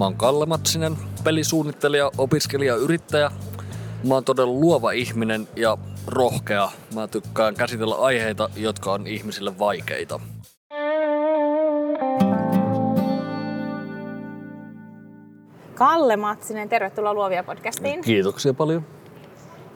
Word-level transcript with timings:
mä 0.00 0.04
oon 0.04 0.16
Kalle 0.16 0.46
Matsinen, 0.46 0.96
pelisuunnittelija, 1.24 2.10
opiskelija, 2.18 2.74
yrittäjä. 2.74 3.30
Mä 4.08 4.14
oon 4.14 4.24
todella 4.24 4.52
luova 4.52 4.90
ihminen 4.90 5.48
ja 5.56 5.78
rohkea. 6.06 6.70
Mä 6.94 7.08
tykkään 7.08 7.54
käsitellä 7.54 7.94
aiheita, 7.94 8.50
jotka 8.56 8.92
on 8.92 9.06
ihmisille 9.06 9.58
vaikeita. 9.58 10.20
Kalle 15.74 16.16
Matsinen, 16.16 16.68
tervetuloa 16.68 17.14
Luovia 17.14 17.44
podcastiin. 17.44 18.02
Kiitoksia 18.02 18.54
paljon. 18.54 18.86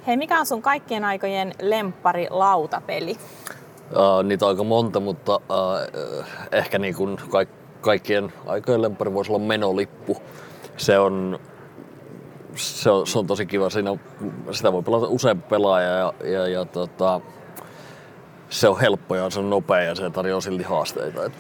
Hei, 0.07 0.17
mikä 0.17 0.41
on 0.41 0.47
sun 0.47 0.63
kaikkien 0.63 1.05
aikojen 1.05 1.55
lemppari 1.63 2.27
lautapeli? 2.31 3.11
Uh, 3.11 4.23
niitä 4.25 4.45
on 4.45 4.49
aika 4.49 4.65
monta, 4.65 5.01
mutta 5.01 5.37
uh, 5.37 6.25
ehkä 6.53 6.79
niin 6.79 6.95
kuin 6.95 7.17
kaik- 7.17 7.64
kaikkien 7.85 8.33
aikojen 8.47 8.83
lemppari 8.83 9.15
voisi 9.15 9.33
olla 9.33 9.45
menolippu. 9.45 10.17
Se 10.77 10.99
on, 10.99 11.39
se 12.55 12.91
on, 12.91 13.07
se 13.07 13.19
on 13.19 13.27
tosi 13.27 13.47
kiva. 13.47 13.71
Siinä, 13.71 13.97
sitä 14.51 14.73
voi 14.73 14.83
pelata 14.83 15.07
useampi 15.09 15.49
pelaaja 15.51 15.89
ja, 15.89 16.13
ja, 16.25 16.49
ja 16.49 16.65
tota, 16.65 17.21
se 18.49 18.69
on 18.69 18.81
helppo 18.81 19.15
ja 19.15 19.31
se 19.31 19.39
on 19.41 19.51
nopea 19.51 19.81
ja 19.81 19.95
se 19.95 20.11
tarjoaa 20.11 20.41
silti 20.41 20.63
haasteita. 20.65 21.25
Et, 21.25 21.33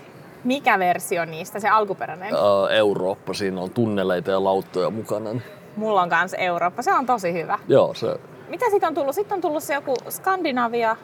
Mikä 0.44 0.78
versio 0.78 1.24
niistä, 1.24 1.60
se 1.60 1.68
alkuperäinen? 1.68 2.34
uh, 2.34 2.68
Eurooppa, 2.70 3.34
siinä 3.34 3.60
on 3.60 3.70
tunneleita 3.70 4.30
ja 4.30 4.44
lauttoja 4.44 4.90
mukana. 4.90 5.32
Niin, 5.32 5.42
Mulla 5.76 6.02
on 6.02 6.08
kanssa 6.08 6.36
Eurooppa, 6.36 6.82
se 6.82 6.94
on 6.94 7.06
tosi 7.06 7.32
hyvä. 7.32 7.58
joo, 7.68 7.94
se, 7.94 8.16
Mitä 8.48 8.70
siitä 8.70 8.86
on 8.86 8.94
tullut? 8.94 9.14
Sitten 9.14 9.34
on 9.34 9.40
tullut 9.40 9.62
se 9.62 9.74
joku 9.74 9.94
Skandinavia. 10.08 10.96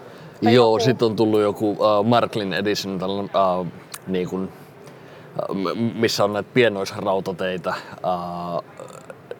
Joo, 0.43 0.53
joku... 0.53 0.85
sitten 0.85 1.07
on 1.07 1.17
tullut 1.17 1.41
joku 1.41 1.71
uh, 1.71 2.05
Marklin 2.05 2.53
Edition, 2.53 2.99
tällainen, 2.99 3.31
uh, 3.61 3.67
niin 4.07 4.29
kuin, 4.29 4.53
missä 5.95 6.25
on 6.25 6.33
näitä 6.33 6.51
pienoisrautateitä. 6.55 7.75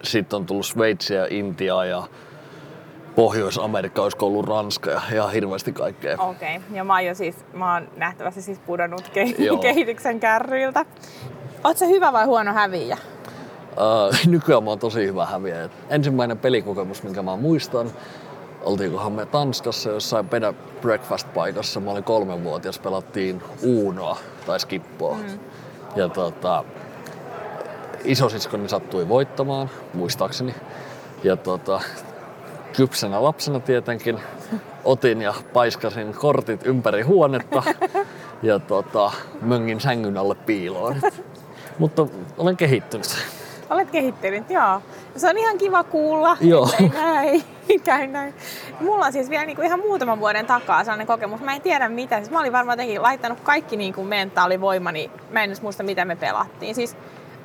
Sitten 0.03 0.37
on 0.37 0.47
tullut 0.47 0.67
Sveitsiä, 0.67 1.27
Intiaa 1.31 1.85
ja 1.85 2.03
Pohjois-Amerikka, 3.15 4.03
olisiko 4.03 4.27
ollut 4.27 4.49
Ranska 4.49 4.91
ja 4.91 5.01
ihan 5.13 5.33
hirveästi 5.33 5.73
kaikkea. 5.73 6.17
Okei, 6.19 6.57
okay. 6.57 6.77
ja 6.77 6.85
mä 6.85 6.93
oon 6.93 7.05
jo 7.05 7.15
siis, 7.15 7.37
mä 7.53 7.75
oon 7.75 7.89
nähtävästi 7.97 8.43
siis 8.43 8.59
pudonnut 8.59 9.01
ke- 9.01 9.61
kehityksen 9.63 10.21
kärryiltä. 10.21 10.87
Oot 11.65 11.77
sä 11.77 11.87
hyvä 11.87 12.13
vai 12.13 12.25
huono 12.25 12.53
häviäjä? 12.53 12.99
Uh, 13.71 14.27
nykyään 14.27 14.65
mä 14.65 14.71
oon 14.71 14.79
tosi 14.79 15.07
hyvä 15.07 15.27
häviäjä. 15.27 15.69
Ensimmäinen 15.91 16.39
pelikokemus, 16.39 17.03
minkä 17.03 17.23
mä 17.23 17.37
muistan, 17.37 17.91
oltiinkohan 18.63 19.13
me 19.13 19.27
Tanskassa 19.27 19.91
jossain 19.91 20.29
bed 20.29 20.43
and 20.43 20.57
breakfast-paikassa. 20.81 21.81
Mä 21.81 21.91
olin 21.91 22.05
kolmenvuotias, 22.05 22.79
pelattiin 22.79 23.43
Uunoa 23.63 24.19
tai 24.47 24.61
Skippoa. 24.61 25.17
Mm. 25.17 25.39
Ja 25.97 26.09
tota, 26.09 26.65
isosiskoni 28.05 28.69
sattui 28.69 29.09
voittamaan, 29.09 29.71
muistaakseni. 29.95 30.55
Ja 31.25 31.37
tota, 31.37 31.81
kypsänä 32.77 33.23
lapsena 33.23 33.61
tietenkin 33.61 34.21
otin 34.85 35.23
ja 35.23 35.35
paiskasin 35.53 36.15
kortit 36.15 36.67
ympäri 36.67 37.03
huonetta 37.03 37.63
ja 38.43 38.59
tota, 38.59 39.11
möngin 39.43 39.81
sängyn 39.81 40.17
alle 40.17 40.35
piiloon. 40.35 40.97
Mutta 41.79 42.07
olen 42.39 42.57
kehittynyt. 42.57 43.40
Olet 43.71 43.91
kehittynyt, 43.91 44.51
joo. 44.51 44.83
Se 45.17 45.29
on 45.29 45.39
ihan 45.39 45.59
kiva 45.59 45.85
kuulla, 45.85 46.37
Joo. 46.41 46.69
näin, 46.95 47.45
käy 47.85 48.07
näin. 48.07 48.35
Mulla 48.81 49.07
on 49.07 49.13
siis 49.13 49.31
vielä 49.31 49.45
niinku 49.47 49.63
ihan 49.63 49.81
muutaman 49.81 50.21
vuoden 50.21 50.47
takaa 50.47 50.85
sellainen 50.85 51.07
kokemus. 51.07 51.41
Mä 51.41 51.55
en 51.55 51.63
tiedä 51.63 51.89
mitä. 51.89 52.17
Siis 52.17 52.31
mä 52.31 52.41
olin 52.41 52.53
varmaan 52.53 52.79
jotenkin 52.79 53.03
laittanut 53.03 53.41
kaikki 53.41 53.77
niinku 53.77 54.05
mentaalivoimani. 54.05 55.11
Mä 55.31 55.43
en 55.43 55.51
edes 55.51 55.63
muista 55.63 55.83
mitä 55.83 56.05
me 56.05 56.17
pelattiin. 56.17 56.75
Siis 56.75 56.97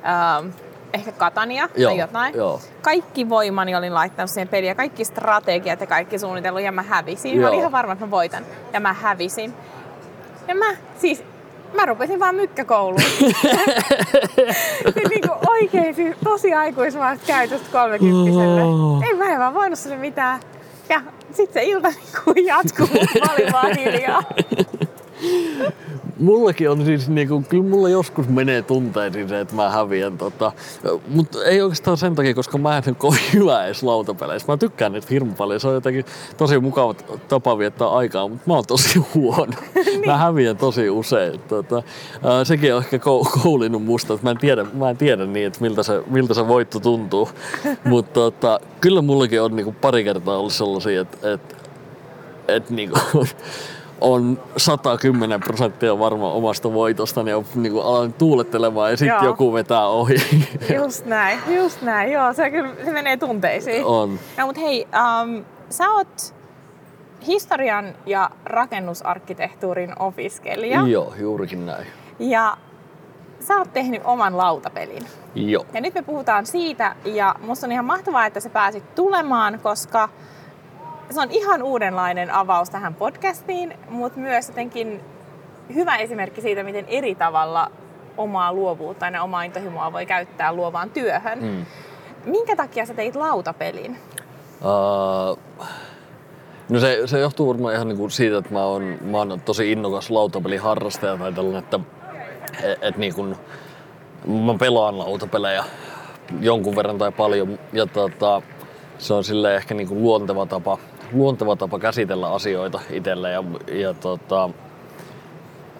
ähm, 0.06 0.48
ehkä 0.92 1.12
Katania 1.12 1.68
Joo, 1.76 1.90
tai 1.90 1.98
jotain. 2.00 2.34
joo. 2.34 2.60
Kaikki 2.82 3.28
voimani 3.28 3.76
olin 3.76 3.94
laittanut 3.94 4.30
siihen 4.30 4.48
peliin 4.48 4.68
ja 4.68 4.74
kaikki 4.74 5.04
strategiat 5.04 5.80
ja 5.80 5.86
kaikki 5.86 6.18
suunnitellut 6.18 6.62
ja 6.62 6.72
mä 6.72 6.82
hävisin. 6.82 7.36
Mä 7.36 7.40
Joo. 7.40 7.48
olin 7.48 7.58
ihan 7.60 7.72
varma, 7.72 7.92
että 7.92 8.04
mä 8.04 8.10
voitan. 8.10 8.44
Ja 8.72 8.80
mä 8.80 8.92
hävisin. 8.92 9.54
Ja 10.48 10.54
mä 10.54 10.76
siis 10.98 11.24
Mä 11.76 11.86
rupesin 11.86 12.20
vaan 12.20 12.34
mykkäkouluun. 12.34 13.00
niin 14.94 15.08
niinku 15.10 15.34
oikein 15.48 15.94
siis 15.94 16.16
tosi 16.24 16.54
aikuismaista 16.54 17.26
käytöstä 17.26 17.68
kolmekymppiselle. 17.72 18.62
Oh. 18.62 19.02
Ei 19.02 19.14
mä 19.14 19.32
en 19.32 19.38
vaan 19.38 19.54
voinut 19.54 19.78
sille 19.78 19.96
mitään. 19.96 20.40
Ja 20.88 21.02
sit 21.32 21.52
se 21.52 21.64
ilta 21.64 21.88
niinku 21.88 22.40
jatkuu, 22.46 22.86
mä 23.20 23.32
olin 23.32 23.52
vaan 23.52 23.76
hiljaa. 23.78 24.22
Mullakin 26.18 26.70
on 26.70 26.84
siis 26.84 27.08
niinku, 27.08 27.44
kyllä 27.48 27.64
mulla 27.64 27.88
joskus 27.88 28.28
menee 28.28 28.62
tunteisiin 28.62 29.28
se, 29.28 29.40
että 29.40 29.54
mä 29.54 29.70
häviän 29.70 30.18
tota. 30.18 30.52
Mutta 31.08 31.44
ei 31.44 31.62
oikeastaan 31.62 31.96
sen 31.96 32.14
takia, 32.14 32.34
koska 32.34 32.58
mä 32.58 32.76
en 32.78 32.96
ole 33.02 33.16
hyvä 33.34 33.64
edes 33.64 33.82
lautapeleissä. 33.82 34.52
Mä 34.52 34.56
tykkään 34.56 34.92
niitä 34.92 35.06
hirmu 35.10 35.34
paljon. 35.34 35.60
Se 35.60 35.68
on 35.68 35.74
jotenkin 35.74 36.04
tosi 36.36 36.58
mukava 36.58 36.94
tapa 37.28 37.58
viettää 37.58 37.88
aikaa, 37.88 38.28
mutta 38.28 38.44
mä 38.46 38.54
oon 38.54 38.64
tosi 38.66 38.98
huono. 39.14 39.52
Mä 40.06 40.16
häviän 40.16 40.56
tosi 40.56 40.90
usein. 40.90 41.40
Tota, 41.40 41.82
ää, 42.22 42.44
sekin 42.44 42.74
on 42.74 42.82
ehkä 42.82 42.96
kou- 42.96 43.40
koulinut 43.42 43.84
musta, 43.84 44.14
että 44.14 44.26
mä 44.26 44.30
en 44.30 44.38
tiedä, 44.38 44.64
mä 44.72 44.90
en 44.90 44.96
tiedä 44.96 45.26
niin, 45.26 45.46
että 45.46 45.60
miltä 45.60 45.82
se, 45.82 46.02
miltä 46.06 46.34
se 46.34 46.48
voitto 46.48 46.80
tuntuu. 46.80 47.28
Mutta 47.84 48.12
tota, 48.12 48.60
kyllä 48.80 49.02
mullakin 49.02 49.42
on 49.42 49.56
niinku 49.56 49.74
pari 49.80 50.04
kertaa 50.04 50.38
ollut 50.38 50.52
sellaisia, 50.52 51.00
että, 51.00 51.32
että 51.32 51.56
että 52.48 52.74
niinku, 52.74 52.98
on 54.00 54.40
110 54.56 55.40
prosenttia 55.40 55.98
varma 55.98 56.32
omasta 56.32 56.72
voitostani 56.72 57.30
ja 57.30 57.42
niinku 57.54 57.80
alan 57.80 58.12
tuulettelemaan 58.12 58.90
ja 58.90 58.96
sitten 58.96 59.24
joku 59.24 59.52
vetää 59.52 59.86
ohi. 59.86 60.14
Just 60.76 61.06
näin, 61.06 61.38
just 61.56 61.82
näin. 61.82 62.12
Joo, 62.12 62.32
se 62.32 62.50
kyllä 62.50 62.70
se 62.84 62.92
menee 62.92 63.16
tunteisiin. 63.16 63.84
on. 63.84 64.18
No 64.38 64.46
mut 64.46 64.56
hei, 64.56 64.88
um, 65.24 65.44
sä 65.70 65.90
oot 65.90 66.34
historian 67.26 67.94
ja 68.06 68.30
rakennusarkkitehtuurin 68.44 69.92
opiskelija. 69.98 70.86
Joo, 70.86 71.14
juurikin 71.18 71.66
näin. 71.66 71.86
Ja 72.18 72.56
sä 73.40 73.58
oot 73.58 73.72
tehnyt 73.72 74.02
oman 74.04 74.36
lautapelin. 74.36 75.06
Joo. 75.34 75.66
Ja 75.72 75.80
nyt 75.80 75.94
me 75.94 76.02
puhutaan 76.02 76.46
siitä, 76.46 76.96
ja 77.04 77.34
musta 77.40 77.66
on 77.66 77.72
ihan 77.72 77.84
mahtavaa, 77.84 78.26
että 78.26 78.40
sä 78.40 78.50
pääsit 78.50 78.94
tulemaan, 78.94 79.60
koska 79.62 80.08
se 81.10 81.20
on 81.20 81.30
ihan 81.30 81.62
uudenlainen 81.62 82.30
avaus 82.30 82.70
tähän 82.70 82.94
podcastiin, 82.94 83.74
mutta 83.88 84.20
myös 84.20 84.48
jotenkin 84.48 85.00
hyvä 85.74 85.96
esimerkki 85.96 86.40
siitä, 86.40 86.62
miten 86.62 86.84
eri 86.88 87.14
tavalla 87.14 87.70
omaa 88.16 88.52
luovuutta 88.52 89.06
ja 89.06 89.22
omaa 89.22 89.42
intohimoa 89.42 89.92
voi 89.92 90.06
käyttää 90.06 90.52
luovaan 90.52 90.90
työhön. 90.90 91.38
Mm. 91.42 91.66
Minkä 92.24 92.56
takia 92.56 92.86
sä 92.86 92.94
teit 92.94 93.16
lautapelin? 93.16 93.98
Uh, 94.60 95.38
no 96.68 96.80
se, 96.80 97.02
se 97.06 97.18
johtuu 97.18 97.48
varmaan 97.48 97.74
ihan 97.74 97.88
niinku 97.88 98.08
siitä, 98.08 98.38
että 98.38 98.52
mä 98.52 98.64
oon, 98.64 98.98
mä 99.00 99.18
oon 99.18 99.40
tosi 99.44 99.72
innokas 99.72 100.10
lautapeliharrastaja 100.10 101.16
tai 101.16 101.32
tällainen, 101.32 101.62
että 101.62 101.80
et, 102.62 102.78
et 102.82 102.96
niinku, 102.96 103.26
mä 104.26 104.54
pelaan 104.58 104.98
lautapelejä 104.98 105.64
jonkun 106.40 106.76
verran 106.76 106.98
tai 106.98 107.12
paljon 107.12 107.58
ja 107.72 107.86
tota, 107.86 108.42
se 108.98 109.14
on 109.14 109.24
sille 109.24 109.56
ehkä 109.56 109.74
niinku 109.74 109.94
luonteva 109.94 110.46
tapa, 110.46 110.78
luonteva 111.12 111.56
tapa 111.56 111.78
käsitellä 111.78 112.32
asioita 112.32 112.80
itselle 112.90 113.30
ja, 113.30 113.44
ja 113.72 113.94
tota, 113.94 114.50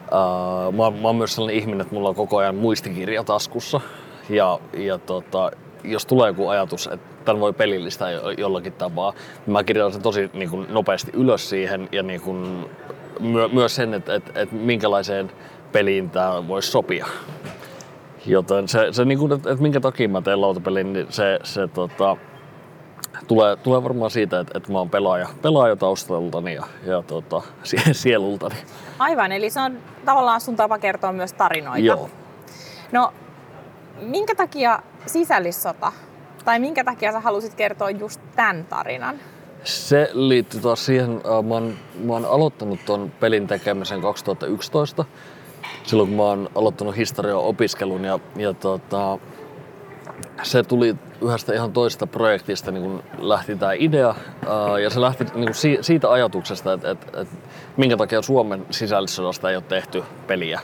Uh, 0.06 0.72
mä, 0.72 1.00
mä 1.00 1.08
oon 1.08 1.16
myös 1.16 1.34
sellainen 1.34 1.60
ihminen, 1.60 1.80
että 1.80 1.94
mulla 1.94 2.08
on 2.08 2.14
koko 2.14 2.36
ajan 2.36 2.54
muistikirja 2.54 3.24
taskussa. 3.24 3.80
Ja, 4.30 4.58
ja 4.74 4.98
tota, 4.98 5.50
jos 5.84 6.06
tulee 6.06 6.28
joku 6.28 6.48
ajatus, 6.48 6.86
että 6.86 7.24
tämän 7.24 7.40
voi 7.40 7.52
pelillistää 7.52 8.10
jo, 8.10 8.30
jollakin 8.30 8.72
tapaa, 8.72 9.12
niin 9.46 9.52
mä 9.52 9.64
kirjoitan 9.64 9.92
sen 9.92 10.02
tosi 10.02 10.30
niin 10.32 10.50
kuin, 10.50 10.66
nopeasti 10.70 11.10
ylös 11.14 11.48
siihen 11.48 11.88
ja 11.92 12.02
niin 12.02 12.20
kuin, 12.20 12.66
myö, 13.20 13.48
myös 13.48 13.74
sen, 13.74 13.94
että, 13.94 14.14
että, 14.14 14.40
että 14.40 14.54
minkälaiseen 14.54 15.32
peliin 15.72 16.10
tämä 16.10 16.48
voisi 16.48 16.70
sopia. 16.70 17.06
Joten 18.26 18.68
se, 18.68 18.88
se 18.90 19.04
niin 19.04 19.18
kuin, 19.18 19.32
että, 19.32 19.50
että 19.50 19.62
minkä 19.62 19.80
takia 19.80 20.08
mä 20.08 20.22
teen 20.22 20.40
lautapelin, 20.40 20.92
niin 20.92 21.06
se, 21.10 21.38
se 21.42 21.68
tota, 21.68 22.16
tulee, 23.26 23.56
tulee 23.56 23.82
varmaan 23.82 24.10
siitä, 24.10 24.40
että, 24.40 24.58
että 24.58 24.72
mä 24.72 24.78
oon 24.78 24.90
pelaaja, 24.90 25.28
pelaaja 25.42 25.76
taustaltani 25.76 26.54
ja, 26.54 26.64
ja 26.86 27.02
tota, 27.02 27.42
sie- 27.64 27.94
sielultani. 27.94 28.56
Aivan, 28.98 29.32
eli 29.32 29.50
se 29.50 29.60
on 29.60 29.78
tavallaan 30.04 30.40
sun 30.40 30.56
tapa 30.56 30.78
kertoa 30.78 31.12
myös 31.12 31.32
tarinoita. 31.32 31.86
Joo. 31.86 32.10
No, 32.92 33.12
minkä 34.00 34.34
takia 34.34 34.82
sisällissota? 35.06 35.92
Tai 36.44 36.58
minkä 36.58 36.84
takia 36.84 37.12
sä 37.12 37.20
halusit 37.20 37.54
kertoa 37.54 37.90
just 37.90 38.20
tämän 38.36 38.64
tarinan? 38.64 39.16
Se 39.64 40.10
liittyy 40.12 40.60
taas 40.60 40.86
siihen, 40.86 41.10
äh, 41.10 41.44
mä 41.44 41.54
oon, 41.54 41.74
mä 42.04 42.12
oon 42.12 42.24
aloittanut 42.24 42.80
ton 42.86 43.12
pelin 43.20 43.46
tekemisen 43.46 44.00
2011, 44.00 45.04
silloin 45.82 46.08
kun 46.08 46.16
mä 46.16 46.22
oon 46.22 46.50
aloittanut 46.54 46.96
historian 46.96 47.38
opiskelun 47.38 48.04
ja, 48.04 48.18
ja 48.36 48.54
tota, 48.54 49.18
se 50.42 50.62
tuli 50.62 50.96
yhdestä 51.22 51.54
ihan 51.54 51.72
toisesta 51.72 52.06
projektista 52.06 52.70
niin 52.70 52.82
kun 52.82 53.02
lähti 53.18 53.56
tämä 53.56 53.72
idea 53.72 54.14
ja 54.82 54.90
se 54.90 55.00
lähti 55.00 55.24
niin 55.34 55.46
kun 55.46 55.54
si- 55.54 55.78
siitä 55.80 56.10
ajatuksesta, 56.10 56.72
että, 56.72 56.90
että, 56.90 57.20
että 57.20 57.36
minkä 57.76 57.96
takia 57.96 58.22
Suomen 58.22 58.66
sisällissodasta 58.70 59.50
ei 59.50 59.56
ole 59.56 59.64
tehty 59.68 60.02
peliä. 60.26 60.60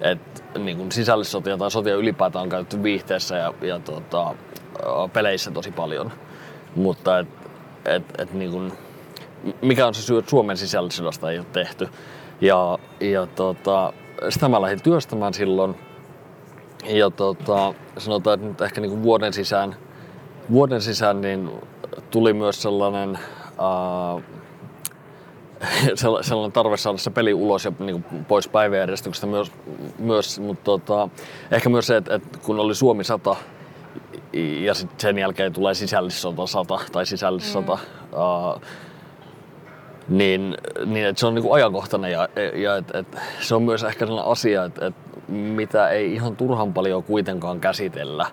Et, 0.00 0.44
niin 0.58 0.76
kun 0.76 0.92
sisällissotia 0.92 1.56
tai 1.56 1.70
sotia 1.70 1.94
ylipäätään 1.94 2.42
on 2.42 2.48
käytetty 2.48 2.82
viihteessä 2.82 3.36
ja, 3.36 3.54
ja 3.62 3.78
tota, 3.78 4.34
peleissä 5.12 5.50
tosi 5.50 5.70
paljon. 5.70 6.12
Mutta 6.74 7.18
et, 7.18 7.28
et, 7.84 8.02
et, 8.18 8.32
niin 8.32 8.50
kun, 8.50 8.72
mikä 9.62 9.86
on 9.86 9.94
se 9.94 10.02
syy, 10.02 10.18
että 10.18 10.30
Suomen 10.30 10.56
sisällissodasta 10.56 11.30
ei 11.30 11.38
ole 11.38 11.46
tehty. 11.52 11.88
Ja, 12.40 12.78
ja 13.00 13.26
tota, 13.26 13.92
sitä 14.28 14.48
mä 14.48 14.62
lähdin 14.62 14.82
työstämään 14.82 15.34
silloin 15.34 15.74
ja 16.84 17.10
tota, 17.10 17.74
sanotaan, 17.98 18.34
että 18.34 18.46
nyt 18.46 18.60
ehkä 18.60 18.80
niin 18.80 19.02
vuoden 19.02 19.32
sisään, 19.32 19.76
vuoden 20.52 20.82
sisään 20.82 21.20
niin 21.20 21.50
tuli 22.10 22.32
myös 22.32 22.62
sellainen, 22.62 23.18
uh, 23.58 24.22
sellainen 26.22 26.52
tarve 26.52 26.76
saada 26.76 26.98
se 26.98 27.10
peli 27.10 27.34
ulos 27.34 27.64
ja 27.64 27.72
niin 27.78 28.02
kuin 28.02 28.24
pois 28.24 28.48
päiväjärjestyksestä 28.48 29.26
myös, 29.26 29.52
myös 29.98 30.40
mutta 30.40 30.64
tota, 30.64 31.08
ehkä 31.50 31.68
myös 31.68 31.86
se, 31.86 31.96
että, 31.96 32.14
että 32.14 32.38
kun 32.38 32.60
oli 32.60 32.74
Suomi 32.74 33.04
100 33.04 33.36
ja 34.60 34.74
sitten 34.74 35.00
sen 35.00 35.18
jälkeen 35.18 35.52
tulee 35.52 35.74
sisällissota 35.74 36.46
100 36.46 36.78
tai 36.92 37.06
sisällissota, 37.06 37.74
mm. 37.76 38.18
uh, 38.18 38.60
niin, 40.08 40.56
niin 40.86 41.06
että 41.06 41.20
se 41.20 41.26
on 41.26 41.34
niinku 41.34 41.52
ajankohtainen 41.52 42.12
ja, 42.12 42.28
ja 42.54 42.76
et, 42.76 42.94
et, 42.94 43.06
se 43.40 43.54
on 43.54 43.62
myös 43.62 43.84
ehkä 43.84 44.06
sellainen 44.06 44.32
asia, 44.32 44.64
että 44.64 44.86
et, 44.86 44.94
mitä 45.30 45.88
ei 45.88 46.14
ihan 46.14 46.36
turhan 46.36 46.72
paljon 46.72 47.02
kuitenkaan 47.02 47.60
käsitellä. 47.60 48.26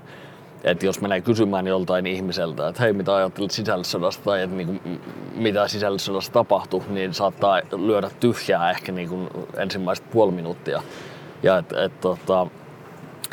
Että 0.63 0.85
jos 0.85 1.01
menee 1.01 1.21
kysymään 1.21 1.67
joltain 1.67 2.07
ihmiseltä, 2.07 2.67
että 2.67 2.83
hei 2.83 2.93
mitä 2.93 3.15
ajattelet 3.15 3.51
sisällissodasta 3.51 4.23
tai 4.23 4.41
että 4.41 4.55
niinku, 4.55 4.75
mitä 5.35 5.67
sisällissodassa 5.67 6.31
tapahtui, 6.31 6.81
niin 6.89 7.13
saattaa 7.13 7.61
lyödä 7.77 8.09
tyhjää 8.19 8.71
ehkä 8.71 8.91
niinku 8.91 9.29
ensimmäiset 9.57 10.09
puoli 10.11 10.31
minuuttia. 10.31 10.81
Ja 11.43 11.57
et, 11.57 11.71
et, 11.71 12.01
tota, 12.01 12.47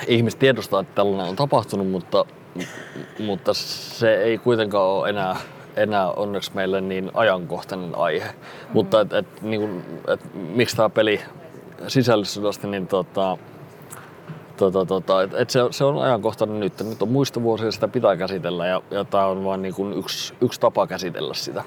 ihmiset 0.06 0.40
tiedostaa, 0.40 0.80
että 0.80 0.94
tällainen 0.94 1.26
on 1.26 1.36
tapahtunut, 1.36 1.90
mutta, 1.90 2.24
mutta 3.18 3.54
se 3.54 4.14
ei 4.14 4.38
kuitenkaan 4.38 4.86
ole 4.88 5.08
enää 5.08 5.36
enää 5.76 6.10
onneksi 6.10 6.50
meille 6.54 6.80
niin 6.80 7.10
ajankohtainen 7.14 7.98
aihe. 7.98 8.28
Mm. 8.28 8.72
Mutta 8.72 9.00
et, 9.00 9.12
et, 9.12 9.42
niin 9.42 9.60
kuin, 9.60 9.84
et, 10.08 10.20
miksi 10.34 10.76
tämä 10.76 10.88
peli 10.90 11.20
sisällissodasta, 11.88 12.66
niin 12.66 12.86
tota, 12.86 13.38
tota, 14.56 14.86
tota, 14.86 15.22
et, 15.22 15.34
et 15.34 15.50
se, 15.50 15.60
se, 15.70 15.84
on 15.84 16.02
ajankohtainen 16.02 16.60
nyt. 16.60 16.80
Nyt 16.80 17.02
on 17.02 17.08
muistovuosia, 17.08 17.70
sitä 17.70 17.88
pitää 17.88 18.16
käsitellä 18.16 18.66
ja, 18.66 18.82
ja 18.90 19.04
tämä 19.04 19.26
on 19.26 19.44
vain 19.44 19.62
niin 19.62 19.74
yksi, 19.96 20.34
yksi 20.40 20.60
tapa 20.60 20.86
käsitellä 20.86 21.34
sitä. 21.34 21.64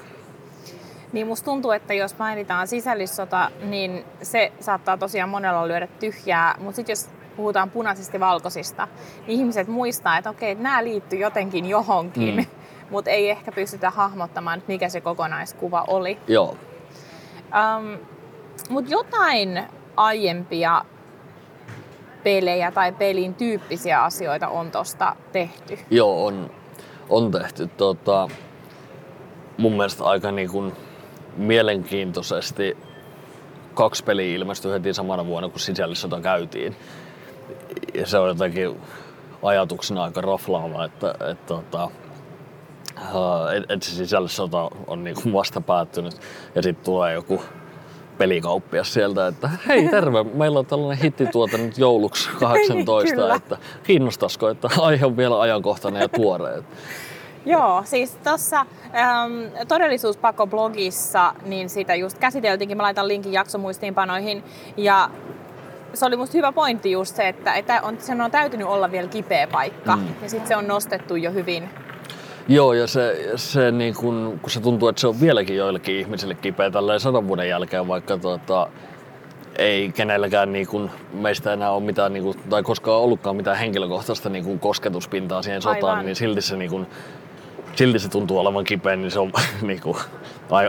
Niin 1.12 1.26
musta 1.26 1.44
tuntuu, 1.44 1.70
että 1.70 1.94
jos 1.94 2.18
mainitaan 2.18 2.68
sisällissota, 2.68 3.50
niin 3.62 4.04
se 4.22 4.52
saattaa 4.60 4.96
tosiaan 4.96 5.28
monella 5.28 5.68
lyödä 5.68 5.86
tyhjää, 5.86 6.54
mutta 6.58 6.76
sitten 6.76 6.92
jos 6.92 7.08
puhutaan 7.36 7.70
punaisista 7.70 8.20
valkoisista, 8.20 8.88
niin 9.26 9.40
ihmiset 9.40 9.68
muistaa, 9.68 10.18
että 10.18 10.30
okei, 10.30 10.54
nämä 10.54 10.84
liittyy 10.84 11.18
jotenkin 11.18 11.66
johonkin. 11.66 12.36
Mm 12.36 12.46
mutta 12.90 13.10
ei 13.10 13.30
ehkä 13.30 13.52
pystytä 13.52 13.90
hahmottamaan, 13.90 14.62
mikä 14.66 14.88
se 14.88 15.00
kokonaiskuva 15.00 15.84
oli. 15.86 16.18
Joo. 16.26 16.56
Um, 17.76 17.98
mutta 18.70 18.90
jotain 18.90 19.62
aiempia 19.96 20.84
pelejä 22.24 22.70
tai 22.70 22.92
pelin 22.92 23.34
tyyppisiä 23.34 24.02
asioita 24.02 24.48
on 24.48 24.70
tosta 24.70 25.16
tehty. 25.32 25.78
Joo, 25.90 26.26
on, 26.26 26.50
on 27.08 27.30
tehty. 27.30 27.66
Tota, 27.76 28.28
mun 29.58 29.72
mielestä 29.72 30.04
aika 30.04 30.32
niin 30.32 30.50
kuin 30.50 30.72
mielenkiintoisesti 31.36 32.76
kaksi 33.74 34.04
peliä 34.04 34.36
ilmestyi 34.36 34.72
heti 34.72 34.94
samana 34.94 35.26
vuonna, 35.26 35.48
kun 35.48 35.60
sisällissota 35.60 36.20
käytiin. 36.20 36.76
Ja 37.94 38.06
se 38.06 38.18
on 38.18 38.28
jotenkin 38.28 38.80
ajatuksena 39.42 40.04
aika 40.04 40.20
raflaava, 40.20 40.84
että, 40.84 41.10
että, 41.10 41.30
että 41.30 41.46
tota, 41.46 41.90
että 43.56 43.74
et 43.74 43.82
se 43.82 43.90
sisällissota 43.90 44.70
on 44.86 45.04
niinku 45.04 45.32
vasta 45.32 45.60
päättynyt 45.60 46.20
ja 46.54 46.62
sitten 46.62 46.84
tulee 46.84 47.12
joku 47.14 47.42
pelikauppias 48.18 48.92
sieltä, 48.92 49.26
että 49.26 49.50
hei 49.68 49.88
terve, 49.88 50.24
meillä 50.24 50.58
on 50.58 50.66
tällainen 50.66 51.02
hittituote 51.02 51.58
nyt 51.58 51.78
jouluksi 51.78 52.30
18, 52.40 53.34
että 53.34 53.56
kiinnostaisiko, 53.82 54.48
että 54.48 54.68
aihe 54.80 55.06
on 55.06 55.16
vielä 55.16 55.40
ajankohtainen 55.40 56.02
ja 56.02 56.08
tuore. 56.08 56.62
Joo, 57.46 57.82
siis 57.84 58.16
tuossa 58.24 58.66
ähm, 58.94 59.32
todellisuuspako-blogissa, 59.68 61.34
niin 61.44 61.68
sitä 61.68 61.94
just 61.94 62.18
käsiteltiinkin, 62.18 62.76
mä 62.76 62.82
laitan 62.82 63.08
linkin 63.08 63.32
jaksomuistiinpanoihin, 63.32 64.44
ja 64.76 65.10
se 65.94 66.06
oli 66.06 66.16
musta 66.16 66.38
hyvä 66.38 66.52
pointti 66.52 66.90
just 66.90 67.16
se, 67.16 67.28
että, 67.28 67.54
että 67.54 67.80
on, 67.82 67.96
sen 68.00 68.20
on 68.20 68.30
täytynyt 68.30 68.66
olla 68.66 68.90
vielä 68.90 69.08
kipeä 69.08 69.46
paikka, 69.46 69.96
mm. 69.96 70.08
ja 70.22 70.30
sitten 70.30 70.48
se 70.48 70.56
on 70.56 70.66
nostettu 70.66 71.16
jo 71.16 71.32
hyvin 71.32 71.68
Joo, 72.48 72.72
ja 72.72 72.86
se, 72.86 73.32
se 73.36 73.70
niin 73.70 73.94
kun, 73.94 74.38
kun 74.42 74.50
se 74.50 74.60
tuntuu, 74.60 74.88
että 74.88 75.00
se 75.00 75.06
on 75.06 75.20
vieläkin 75.20 75.56
joillekin 75.56 75.96
ihmisille 75.96 76.34
kipeä 76.34 76.70
tälleen 76.70 77.00
sadan 77.00 77.28
vuoden 77.28 77.48
jälkeen, 77.48 77.88
vaikka 77.88 78.18
tuota, 78.18 78.68
ei 79.58 79.92
kenelläkään 79.92 80.52
niin 80.52 80.66
kun, 80.66 80.90
meistä 81.12 81.52
enää 81.52 81.70
ole 81.70 81.82
mitään, 81.82 82.12
niin 82.12 82.22
kun, 82.22 82.34
tai 82.50 82.62
koskaan 82.62 83.00
ollutkaan 83.00 83.36
mitään 83.36 83.56
henkilökohtaista 83.56 84.28
niin 84.28 84.44
kun, 84.44 84.60
kosketuspintaa 84.60 85.42
siihen 85.42 85.62
sotaan, 85.62 85.84
aivan. 85.84 86.06
niin 86.06 86.16
silti 86.16 86.42
se, 86.42 86.56
niin 86.56 86.70
kun, 86.70 86.86
silti 87.76 87.98
se 87.98 88.08
tuntuu 88.08 88.38
olevan 88.38 88.64
kipeä, 88.64 88.96
niin 88.96 89.10
se 89.10 89.18
on 89.18 89.32
niin 89.62 89.80
kun, 89.80 89.96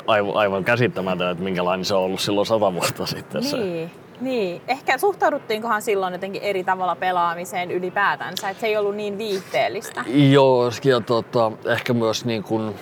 aivan, 0.08 0.36
aivan 0.36 0.64
käsittämätöntä, 0.64 1.30
että 1.30 1.44
minkälainen 1.44 1.86
se 1.86 1.96
on 1.96 2.04
ollut 2.04 2.20
silloin 2.20 2.46
sata 2.46 2.74
vuotta 2.74 3.06
sitten. 3.06 3.42
Niin. 3.42 3.50
Se. 3.52 3.90
Niin, 4.22 4.62
ehkä 4.68 4.98
suhtauduttiinkohan 4.98 5.82
silloin 5.82 6.14
jotenkin 6.14 6.42
eri 6.42 6.64
tavalla 6.64 6.96
pelaamiseen 6.96 7.72
ylipäätänsä, 7.72 8.50
että 8.50 8.62
se 8.62 8.68
ei 8.68 8.78
ollut 8.78 8.96
niin 8.96 9.18
viihteellistä. 9.18 10.04
Joo, 10.08 10.72
ja 10.84 11.02
tota, 11.02 11.52
ehkä 11.66 11.94
myös 11.94 12.26
niin 12.26 12.44
kuin, 12.44 12.76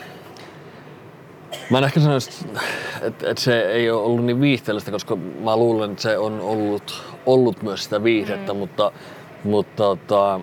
Mä 1.70 1.78
en 1.78 1.84
ehkä 1.84 2.00
sanoisi, 2.00 2.48
että, 3.02 3.30
että 3.30 3.44
se 3.44 3.62
ei 3.62 3.90
ole 3.90 4.02
ollut 4.02 4.26
niin 4.26 4.42
viihteellistä, 4.42 4.92
koska 4.92 5.16
mä 5.16 5.58
luulen, 5.58 5.92
että 5.92 6.04
se 6.04 6.18
on 6.18 6.42
ollut, 6.42 7.04
ollut 7.26 7.64
myös 7.64 7.84
sitä 7.84 8.04
viihdettä, 8.04 8.54
mm. 8.54 8.60
mutta, 8.60 8.92
mutta 9.44 9.84
tota, 9.84 10.40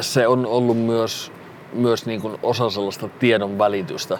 se 0.00 0.26
on 0.26 0.46
ollut 0.46 0.78
myös, 0.78 1.32
myös 1.72 2.06
niin 2.06 2.20
kuin 2.20 2.38
osa 2.42 2.70
sellaista 2.70 3.08
tiedon 3.08 3.58
välitystä. 3.58 4.18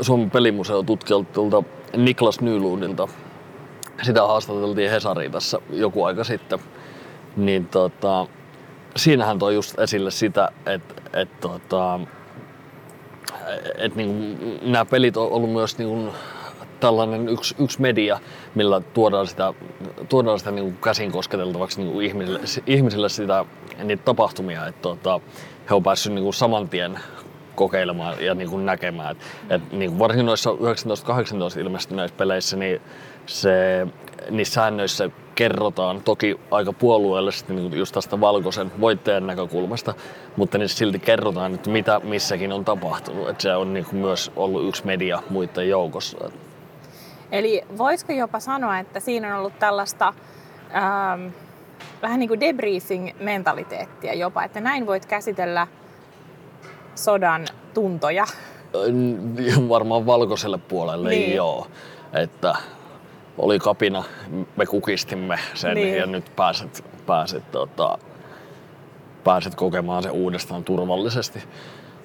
Suomen 0.00 0.30
pelimuseo 0.30 0.82
tutkijalta 0.82 1.62
Niklas 1.96 2.40
Nylundilta 2.40 3.08
sitä 4.02 4.22
haastateltiin 4.22 4.90
Hesariin 4.90 5.32
tässä 5.32 5.58
joku 5.70 6.04
aika 6.04 6.24
sitten, 6.24 6.58
niin 7.36 7.66
tota, 7.66 8.26
siinähän 8.96 9.38
toi 9.38 9.54
just 9.54 9.78
esille 9.78 10.10
sitä, 10.10 10.48
että 10.66 10.94
et, 11.12 11.40
tota, 11.40 12.00
et 13.78 13.94
niin, 13.96 14.38
nämä 14.62 14.84
pelit 14.84 15.16
on 15.16 15.32
ollut 15.32 15.52
myös 15.52 15.78
niin 15.78 16.10
tällainen 16.80 17.28
yksi, 17.28 17.54
yksi 17.58 17.80
media, 17.80 18.20
millä 18.54 18.80
tuodaan 18.80 19.26
sitä, 19.26 19.54
tuodaan 20.08 20.38
sitä 20.38 20.50
niin 20.50 20.76
käsin 20.76 21.12
kosketeltavaksi 21.12 21.82
niin 21.82 22.02
ihmisille, 22.02 22.40
ihmisille 22.66 23.08
sitä, 23.08 23.44
niitä 23.82 24.04
tapahtumia, 24.04 24.66
että 24.66 24.82
tota, 24.82 25.20
he 25.70 25.74
on 25.74 25.82
päässyt 25.82 26.12
niin 26.12 26.34
saman 26.34 26.68
tien 26.68 26.98
kokeilemaan 27.54 28.24
ja 28.24 28.34
niin 28.34 28.66
näkemään. 28.66 29.16
Et, 29.16 29.22
et 29.50 29.72
niin 29.72 29.98
varsinkin 29.98 30.26
noissa 30.26 30.50
1918 30.50 31.60
ilmestyneissä 31.60 32.16
peleissä, 32.16 32.56
niin 32.56 32.80
se, 33.26 33.86
niissä 34.30 34.54
säännöissä 34.54 35.10
kerrotaan 35.34 36.00
toki 36.00 36.40
aika 36.50 36.72
puolueellisesti 36.72 37.52
niin 37.52 37.78
just 37.78 37.94
tästä 37.94 38.20
valkoisen 38.20 38.72
voittajan 38.80 39.26
näkökulmasta, 39.26 39.94
mutta 40.36 40.58
niin 40.58 40.68
silti 40.68 40.98
kerrotaan, 40.98 41.54
että 41.54 41.70
mitä 41.70 42.00
missäkin 42.04 42.52
on 42.52 42.64
tapahtunut. 42.64 43.28
Että 43.28 43.42
se 43.42 43.56
on 43.56 43.74
niin 43.74 43.84
kuin 43.84 43.96
myös 43.96 44.32
ollut 44.36 44.68
yksi 44.68 44.86
media 44.86 45.22
muiden 45.30 45.68
joukossa. 45.68 46.30
Eli 47.32 47.62
voisiko 47.78 48.12
jopa 48.12 48.40
sanoa, 48.40 48.78
että 48.78 49.00
siinä 49.00 49.34
on 49.34 49.40
ollut 49.40 49.58
tällaista 49.58 50.14
ähm, 50.74 51.26
vähän 52.02 52.20
niin 52.20 52.28
kuin 52.28 52.40
debriefing-mentaliteettia 52.40 54.14
jopa, 54.14 54.44
että 54.44 54.60
näin 54.60 54.86
voit 54.86 55.06
käsitellä 55.06 55.66
sodan 56.94 57.46
tuntoja? 57.74 58.26
Varmaan 59.68 60.06
valkoiselle 60.06 60.58
puolelle 60.58 61.10
niin. 61.10 61.34
joo. 61.34 61.66
Että 62.12 62.54
oli 63.38 63.58
kapina, 63.58 64.04
me 64.56 64.66
kukistimme 64.66 65.38
sen 65.54 65.74
niin. 65.74 65.96
ja 65.96 66.06
nyt 66.06 66.36
pääset, 66.36 66.84
pääset 67.06 67.50
tota, 67.50 67.98
pääset 69.24 69.54
kokemaan 69.54 70.02
se 70.02 70.10
uudestaan 70.10 70.64
turvallisesti. 70.64 71.42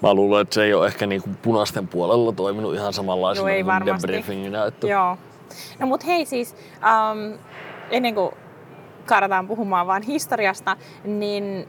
Mä 0.02 0.14
luulen, 0.14 0.42
että 0.42 0.56
se 0.56 0.64
ei 0.64 0.74
ole 0.74 0.88
ehkä 0.88 1.08
niin 1.08 1.22
kuin 1.22 1.36
punaisten 1.36 1.88
puolella 1.88 2.32
toiminut 2.32 2.76
ihan 2.76 2.94
samanlaisena 2.94 3.48
No 3.48 3.54
ei 3.54 3.64
kuin 3.64 3.86
debriefinginä. 3.86 4.66
Että 4.66 4.88
Joo. 4.88 5.18
No 5.80 5.88
mut 5.88 6.06
hei 6.06 6.26
siis, 6.26 6.56
ähm, 6.84 7.40
ennen 7.92 8.16
kuin 8.16 8.32
karataan 9.06 9.48
puhumaan 9.48 9.88
vaan 9.88 10.02
historiasta, 10.02 10.78
niin 11.04 11.68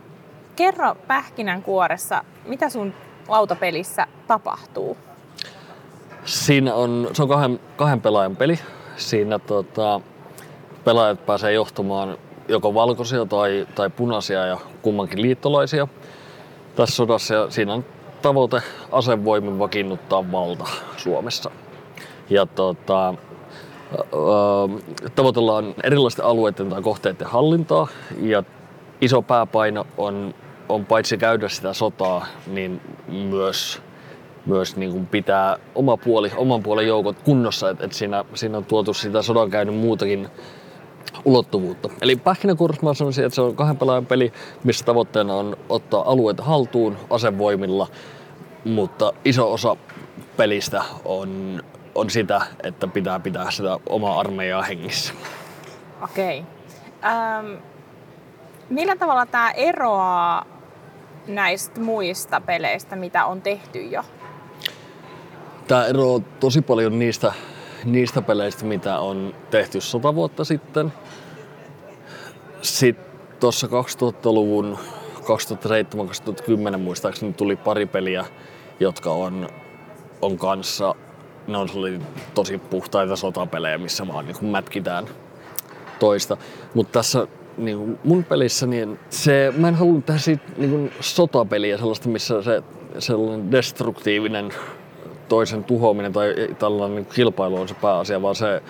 kerro 0.57 0.95
pähkinänkuoressa, 1.07 2.25
mitä 2.47 2.69
sun 2.69 2.95
lautapelissä 3.29 4.07
tapahtuu? 4.27 4.97
Siinä 6.25 6.75
on, 6.75 7.09
se 7.13 7.23
on 7.23 7.29
kahden, 7.29 7.61
kahden 7.77 8.01
pelaajan 8.01 8.37
peli. 8.37 8.59
Siinä 9.01 9.39
tota, 9.39 10.01
pelaajat 10.85 11.27
pääsee 11.27 11.53
johtamaan 11.53 12.19
joko 12.49 12.75
valkoisia 12.75 13.27
tai, 13.27 13.67
tai 13.75 13.91
punaisia 13.91 14.47
ja 14.47 14.59
kummankin 14.83 15.23
liittolaisia 15.23 15.89
tässä 16.77 16.97
sodassa. 16.97 17.35
Ja 17.35 17.51
siinä 17.51 17.75
on 17.75 17.85
tavoite 18.23 18.63
asevoimin 18.93 19.59
vakiinnuttaa 19.59 20.33
valta 20.33 20.65
Suomessa. 20.97 21.51
Ja 22.31 22.47
tota, 22.47 23.15
tavoitellaan 25.15 25.75
erilaisten 25.85 26.25
alueiden 26.25 26.71
tai 26.71 26.83
kohteiden 26.83 27.27
hallintaa 27.27 27.89
ja 28.23 28.43
iso 29.01 29.23
pääpaino 29.23 29.87
on, 29.97 30.35
on 30.69 30.87
paitsi 30.87 31.19
käydä 31.19 31.49
sitä 31.49 31.73
sotaa, 31.73 32.27
niin 32.47 32.81
myös 33.09 33.83
myös 34.47 34.77
niin 34.77 34.93
kuin 34.93 35.07
pitää 35.07 35.57
oma 35.75 35.97
puoli, 35.97 36.33
oman 36.37 36.63
puolen 36.63 36.87
joukot 36.87 37.23
kunnossa, 37.23 37.71
että 37.71 37.85
et 37.85 37.93
siinä, 37.93 38.25
siinä 38.35 38.59
on 38.59 38.65
tuotu 38.65 38.95
sitä 38.95 39.23
sodankäynnin 39.23 39.77
muutakin 39.77 40.29
ulottuvuutta. 41.25 41.89
Eli 42.03 42.17
pähkinänkuoressa 42.17 42.87
mä 42.87 42.95
sanoisin, 42.95 43.25
että 43.25 43.35
se 43.35 43.43
on 43.43 43.57
kahden 43.57 43.77
pelaajan 43.77 44.07
peli, 44.07 44.33
missä 44.65 44.85
tavoitteena 44.85 45.35
on 45.35 45.57
ottaa 45.69 46.11
alueet 46.11 46.41
haltuun 46.41 46.97
asevoimilla, 47.11 47.87
mutta 48.65 49.13
iso 49.25 49.53
osa 49.53 49.77
pelistä 50.37 50.83
on, 51.05 51.63
on 51.95 52.11
sitä, 52.11 52.41
että 52.63 52.87
pitää 52.87 53.21
pitää 53.21 53.51
sitä 53.51 53.79
omaa 53.89 54.21
armeijaa 54.21 54.63
hengissä. 54.63 55.15
Okei. 56.03 56.45
Ähm, 57.05 57.47
millä 58.71 58.97
tavalla 58.97 59.27
tämä 59.27 59.51
eroaa 59.51 60.47
näistä 61.27 61.81
muista 61.81 62.41
peleistä, 62.41 62.97
mitä 62.97 63.25
on 63.25 63.43
tehty 63.43 63.83
jo? 63.83 64.05
Tämä 65.71 65.87
eroaa 65.87 66.21
tosi 66.41 66.63
paljon 66.63 66.99
niistä, 66.99 67.33
niistä 67.85 68.23
peleistä, 68.23 68.65
mitä 68.65 68.99
on 68.99 69.35
tehty 69.51 69.81
sata 69.81 70.15
vuotta 70.15 70.45
sitten. 70.45 70.93
Sitten 72.63 73.07
tuossa 73.41 73.67
2000-luvun 73.67 74.79
2007-2010 76.75 76.77
muistaakseni 76.77 77.33
tuli 77.33 77.57
pari 77.57 77.87
peliä, 77.87 78.25
jotka 78.81 79.13
on, 79.13 79.49
on 80.23 80.39
kanssa, 80.39 80.95
ne 81.47 81.59
on 81.59 81.69
tosi 82.35 82.59
puhtaita 82.59 83.17
sotapelejä, 83.17 83.79
missä 83.79 84.09
vaan 84.09 84.27
niin 84.27 84.45
mätkitään 84.45 85.05
toista. 85.99 86.37
Mutta 86.75 86.93
tässä 86.93 87.27
niin 87.57 87.79
kuin 87.79 87.99
mun 88.05 88.25
pelissä, 88.25 88.67
niin 88.67 88.99
se, 89.11 89.53
mä 89.57 89.69
en 89.69 89.75
halunnut 89.75 90.07
tehdä 90.07 90.21
siitä 90.21 90.45
niin 90.57 90.71
kuin 90.71 90.93
sotapeliä 91.01 91.79
sellaista, 91.79 92.09
missä 92.09 92.43
se 92.43 92.63
sellainen 92.99 93.53
destruktiivinen 93.53 94.53
toisen 95.31 95.65
tuhoaminen 95.65 96.13
tai 96.13 96.35
tällainen 96.59 96.97
niin 96.97 97.07
kilpailu 97.15 97.61
on 97.61 97.69
se 97.69 97.75
pääasia, 97.75 98.23
vaan 98.23 98.35
se, 98.35 98.63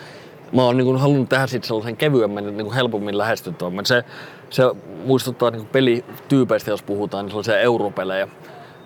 mä 0.52 0.62
oon 0.62 0.76
niin 0.76 0.98
halunnut 0.98 1.28
tehdä 1.28 1.46
siitä 1.46 1.66
sellaisen 1.66 1.96
kevyemmän, 1.96 2.44
niin 2.44 2.64
kuin 2.64 2.74
helpommin 2.74 3.18
lähestyttävämmän. 3.18 3.86
Se, 3.86 4.04
se 4.50 4.62
muistuttaa 5.04 5.50
niin 5.50 5.66
pelityypeistä, 5.66 6.70
jos 6.70 6.82
puhutaan, 6.82 7.24
niin 7.24 7.30
sellaisia 7.30 7.60
europelejä, 7.60 8.28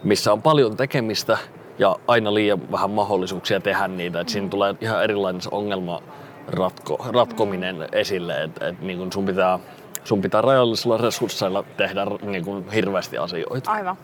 missä 0.05 0.33
on 0.33 0.43
paljon 0.43 0.77
tekemistä 0.77 1.39
ja 1.79 1.97
aina 2.09 2.35
liian 2.35 2.73
vähän 2.73 2.91
mahdollisuuksia 2.91 3.61
tehdä 3.61 3.89
niitä. 3.89 4.21
Et 4.21 4.29
siinä 4.29 4.49
tulee 4.49 4.75
ihan 4.81 5.05
erilainen 5.05 5.41
ongelma 5.51 6.03
ratko, 6.47 7.07
ratkominen 7.13 7.89
esille, 7.93 8.43
että 8.43 8.69
et, 8.69 8.81
niin 8.81 9.13
sun 9.13 9.25
pitää 9.25 9.59
sun 10.05 10.23
pitää 10.23 10.41
rajallisilla 10.41 10.97
resursseilla 10.97 11.65
tehdä 11.77 12.07
niin 12.23 12.45
kuin 12.45 12.71
hirveästi 12.71 13.19
asioita. 13.19 13.71
Aivan. 13.71 13.97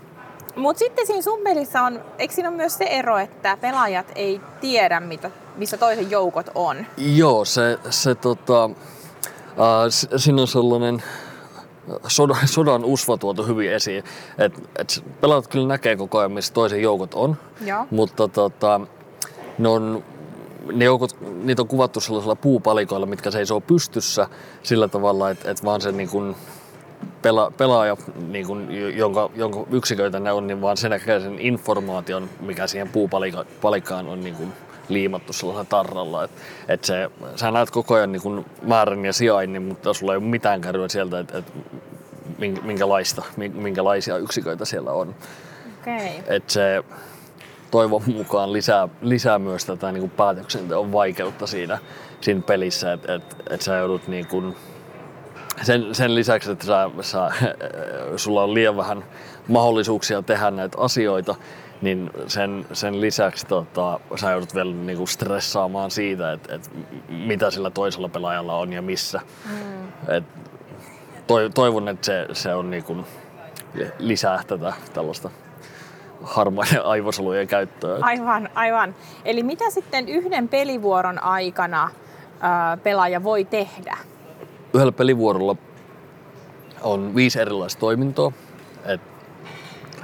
Mutta 0.56 0.78
sitten 0.78 1.06
siinä 1.06 1.22
sun 1.22 1.40
pelissä 1.44 1.82
on, 1.82 2.00
eikö 2.18 2.34
siinä 2.34 2.48
ole 2.48 2.56
myös 2.56 2.74
se 2.74 2.84
ero, 2.84 3.18
että 3.18 3.56
pelaajat 3.60 4.06
ei 4.14 4.40
tiedä, 4.60 5.00
mitä, 5.00 5.30
missä 5.56 5.76
toisen 5.76 6.10
joukot 6.10 6.46
on? 6.54 6.86
Joo, 6.96 7.44
se, 7.44 7.78
se 7.90 8.14
tota, 8.14 8.64
äh, 8.64 10.16
siinä 10.16 10.42
on 10.42 10.48
sellainen 10.48 11.02
sodan, 12.06 12.48
sodan 12.56 12.84
usva 12.84 13.16
tuotu 13.16 13.42
hyvin 13.46 13.72
esiin. 13.72 14.04
Et, 14.38 14.52
et 14.78 15.04
pelaajat 15.20 15.48
kyllä 15.48 15.68
näkee 15.68 15.96
koko 15.96 16.18
ajan, 16.18 16.32
missä 16.32 16.52
toisen 16.52 16.82
joukot 16.82 17.14
on, 17.14 17.36
Joo. 17.64 17.86
mutta 17.90 18.28
tota, 18.28 18.80
ne 19.58 19.68
on 19.68 20.04
ne 20.72 20.84
joukot, 20.84 21.16
niitä 21.42 21.62
on 21.62 21.68
kuvattu 21.68 22.00
sellaisilla 22.00 22.36
puupalikoilla, 22.36 23.06
mitkä 23.06 23.30
seisoo 23.30 23.60
pystyssä 23.60 24.28
sillä 24.62 24.88
tavalla, 24.88 25.30
että, 25.30 25.50
että 25.50 25.64
vaan 25.64 25.80
se 25.80 25.92
niin 25.92 26.08
kuin 26.08 26.36
pela, 27.22 27.52
pelaaja, 27.56 27.96
niin 28.28 28.46
kuin, 28.46 28.96
jonka, 28.96 29.30
jonka 29.34 29.66
yksiköitä 29.70 30.20
ne 30.20 30.32
on, 30.32 30.46
niin 30.46 30.60
vaan 30.60 30.76
se 30.76 30.88
näkee 30.88 31.20
sen 31.20 31.38
informaation, 31.38 32.28
mikä 32.40 32.66
siihen 32.66 32.88
puupalikkaan 32.88 34.06
on 34.08 34.20
niin 34.20 34.34
kuin 34.34 34.52
liimattu 34.88 35.32
sellaisella 35.32 35.64
tarralla. 35.64 36.24
Et, 36.24 36.30
et 36.68 36.84
se, 36.84 37.10
sä 37.36 37.50
näet 37.50 37.70
koko 37.70 37.94
ajan 37.94 38.12
niin 38.12 38.22
kuin 38.22 38.46
määrän 38.62 39.04
ja 39.04 39.12
sijainnin, 39.12 39.62
mutta 39.62 39.94
sulla 39.94 40.12
ei 40.12 40.16
ole 40.16 40.24
mitään 40.24 40.60
kärryä 40.60 40.88
sieltä, 40.88 41.18
että 41.18 41.38
et, 41.38 41.52
minkälaista, 42.62 43.22
minkälaisia 43.54 44.16
yksiköitä 44.16 44.64
siellä 44.64 44.92
on. 44.92 45.14
Okay. 45.80 46.08
Et 46.26 46.50
se, 46.50 46.84
toivon 47.70 48.02
mukaan 48.06 48.52
lisää, 48.52 48.88
lisää 49.02 49.38
myös 49.38 49.64
tätä 49.64 49.92
niin 49.92 50.00
kuin 50.00 50.10
päätöksenteon 50.10 50.92
vaikeutta 50.92 51.46
siinä, 51.46 51.78
siinä 52.20 52.40
pelissä, 52.46 52.92
että 52.92 53.14
et, 53.14 53.36
et 53.50 53.62
sä 53.62 53.76
joudut 53.76 54.08
niin 54.08 54.26
kuin, 54.26 54.56
sen, 55.62 55.94
sen 55.94 56.14
lisäksi, 56.14 56.50
että 56.50 56.66
sä, 56.66 56.90
sä, 57.00 57.30
sulla 58.16 58.42
on 58.42 58.54
liian 58.54 58.76
vähän 58.76 59.04
mahdollisuuksia 59.48 60.22
tehdä 60.22 60.50
näitä 60.50 60.78
asioita, 60.78 61.34
niin 61.82 62.10
sen, 62.26 62.66
sen 62.72 63.00
lisäksi 63.00 63.46
tota, 63.46 64.00
sä 64.16 64.30
joudut 64.30 64.54
vielä 64.54 64.72
niin 64.72 64.98
kuin 64.98 65.08
stressaamaan 65.08 65.90
siitä, 65.90 66.32
että, 66.32 66.54
että 66.54 66.70
mitä 67.08 67.50
sillä 67.50 67.70
toisella 67.70 68.08
pelaajalla 68.08 68.56
on 68.56 68.72
ja 68.72 68.82
missä. 68.82 69.20
Mm. 69.48 70.14
Et, 70.16 70.24
toivon, 71.54 71.88
että 71.88 72.06
se, 72.06 72.26
se 72.32 72.54
on 72.54 72.70
niin 72.70 72.84
kuin 72.84 73.04
lisää 73.98 74.42
tätä 74.46 74.72
tällaista 74.92 75.30
harmaiden 76.22 76.84
aivosolujen 76.94 77.48
käyttöä. 77.48 77.98
Aivan, 78.00 78.48
aivan. 78.54 78.94
Eli 79.24 79.42
mitä 79.42 79.70
sitten 79.70 80.08
yhden 80.08 80.48
pelivuoron 80.48 81.22
aikana 81.22 81.90
ää, 82.40 82.76
pelaaja 82.76 83.22
voi 83.22 83.44
tehdä? 83.44 83.96
Yhdellä 84.74 84.92
pelivuorolla 84.92 85.56
on 86.82 87.14
viisi 87.14 87.40
erilaista 87.40 87.80
toimintoa. 87.80 88.32
Et, 88.84 89.00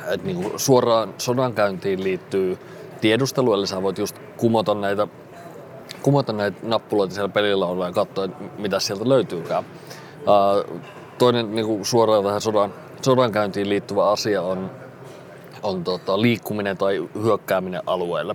et 0.09 0.25
niinku 0.25 0.59
suoraan 0.59 1.15
sodankäyntiin 1.19 2.05
liittyy 2.05 2.59
tiedustelu, 3.01 3.55
eli 3.55 3.67
sä 3.67 3.83
voit 3.83 3.99
just 3.99 4.17
kumota 4.37 4.75
näitä, 4.75 5.09
kumota 6.03 6.33
näitä 6.33 6.59
nappuloita 6.63 7.15
siellä 7.15 7.29
pelillä 7.29 7.67
olla 7.67 7.87
ja 7.87 7.93
katsoa, 7.93 8.29
mitä 8.59 8.81
sieltä 8.81 9.09
löytyykään. 9.09 9.65
Ää, 10.27 10.79
toinen 11.19 11.55
niinku 11.55 11.81
suoraan 11.83 12.25
tähän 12.25 12.41
sodan, 12.41 12.75
sodankäyntiin 13.03 13.69
liittyvä 13.69 14.11
asia 14.11 14.43
on 14.43 14.71
on 15.63 15.85
tota, 15.85 16.23
liikkuminen 16.23 16.77
tai 16.77 17.09
hyökkääminen 17.23 17.83
alueelle. 17.87 18.35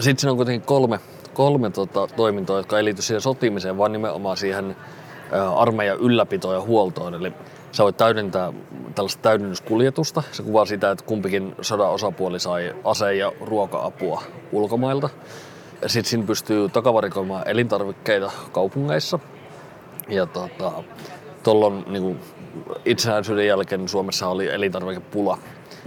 Sitten 0.00 0.18
siinä 0.18 0.30
on 0.30 0.36
kuitenkin 0.36 0.66
kolme, 0.66 1.00
kolme 1.34 1.70
tota, 1.70 2.08
toimintoa, 2.16 2.56
jotka 2.56 2.78
ei 2.78 2.84
liity 2.84 3.02
siihen 3.02 3.20
sotimiseen, 3.20 3.78
vaan 3.78 3.92
nimenomaan 3.92 4.36
siihen 4.36 4.76
armeijan 5.56 5.98
ylläpitoon 5.98 6.54
ja 6.54 6.60
huoltoon. 6.60 7.14
Eli 7.14 7.32
sä 7.72 7.84
voit 7.84 7.96
täydentää 7.96 8.52
tällaista 8.94 9.22
täydennyskuljetusta. 9.22 10.22
Se 10.32 10.42
kuvaa 10.42 10.64
sitä, 10.64 10.90
että 10.90 11.04
kumpikin 11.04 11.54
sodan 11.60 11.90
osapuoli 11.90 12.40
sai 12.40 12.74
ase- 12.84 13.14
ja 13.14 13.32
ruoka-apua 13.40 14.22
ulkomailta. 14.52 15.08
Sitten 15.86 16.10
siinä 16.10 16.26
pystyy 16.26 16.68
takavarikoimaan 16.68 17.48
elintarvikkeita 17.48 18.32
kaupungeissa. 18.52 19.18
Ja 20.08 20.26
tota, 20.26 20.72
tuolloin 21.42 21.84
niin 21.88 22.20
itsenäisyyden 22.84 23.46
jälkeen 23.46 23.88
Suomessa 23.88 24.28
oli 24.28 24.48
elintarvikepula 24.48 25.38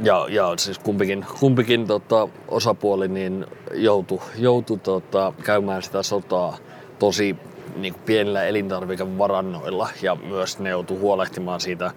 ja, 0.03 0.25
ja 0.29 0.53
siis 0.57 0.79
kumpikin, 0.79 1.25
kumpikin 1.39 1.87
tota, 1.87 2.27
osapuoli 2.47 3.07
niin 3.07 3.45
joutui, 3.73 4.19
joutui 4.37 4.77
tota, 4.77 5.33
käymään 5.43 5.83
sitä 5.83 6.03
sotaa 6.03 6.57
tosi 6.99 7.35
niin 7.75 7.93
kuin 7.93 8.03
pienillä 8.05 8.43
elintarvikevarannoilla 8.43 9.89
ja 10.01 10.15
myös 10.15 10.59
ne 10.59 10.69
joutui 10.69 10.97
huolehtimaan 10.97 11.61
siitä 11.61 11.91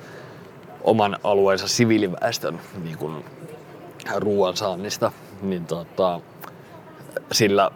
oman 0.84 1.18
alueensa 1.24 1.68
siviiliväestön 1.68 2.60
niin 2.84 2.98
kuin, 2.98 3.24
ruoansaannista. 4.16 5.12
Niin, 5.42 5.66
tota, 5.66 6.20
sillä 7.32 7.70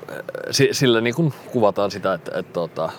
sillä 0.73 1.01
niin 1.01 1.15
kuin 1.15 1.35
kuvataan 1.53 1.91
sitä, 1.91 2.15
että, 2.15 2.39
että, 2.39 2.53
tota, 2.53 2.91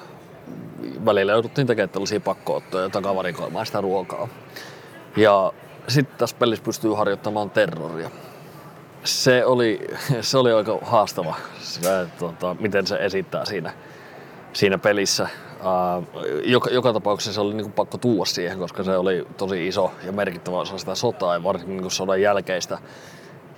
välillä 1.05 1.31
jouduttiin 1.31 1.67
tekemään 1.67 1.89
tällaisia 1.89 2.19
pakkoottoja 2.19 2.83
ja 2.83 2.89
takavarikoimaan 2.89 3.65
sitä 3.65 3.81
ruokaa. 3.81 4.27
Ja 5.17 5.53
sitten 5.87 6.17
tässä 6.17 6.35
pelissä 6.39 6.63
pystyy 6.63 6.93
harjoittamaan 6.93 7.49
terroria. 7.49 8.09
Se 9.03 9.45
oli, 9.45 9.87
se 10.21 10.37
oli 10.37 10.51
aika 10.51 10.79
haastava, 10.81 11.35
se, 11.59 12.07
tota, 12.19 12.55
miten 12.59 12.87
se 12.87 12.95
esittää 12.95 13.45
siinä, 13.45 13.73
siinä 14.53 14.77
pelissä. 14.77 15.27
Uh, 15.59 16.23
joka, 16.43 16.69
joka 16.69 16.93
tapauksessa 16.93 17.33
se 17.33 17.41
oli 17.41 17.53
niin 17.53 17.63
kuin 17.63 17.73
pakko 17.73 17.97
tuua 17.97 18.25
siihen, 18.25 18.59
koska 18.59 18.83
se 18.83 18.97
oli 18.97 19.27
tosi 19.37 19.67
iso 19.67 19.91
ja 20.05 20.11
merkittävä 20.11 20.57
osa 20.59 20.77
sitä 20.77 20.95
sotaa 20.95 21.33
ja 21.33 21.43
varsinkin 21.43 21.77
niin 21.77 21.91
sodan 21.91 22.21
jälkeistä, 22.21 22.77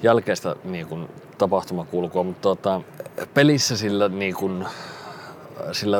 jälkeistä 0.04 0.56
niin 0.64 0.88
kuin 0.88 1.10
tapahtumakulkua. 1.38 2.24
Mutta 2.24 2.42
tota, 2.42 2.82
pelissä 3.34 3.78
sillä, 3.78 4.10
niin 4.10 4.36
kuin, 4.36 4.66
sillä 5.72 5.98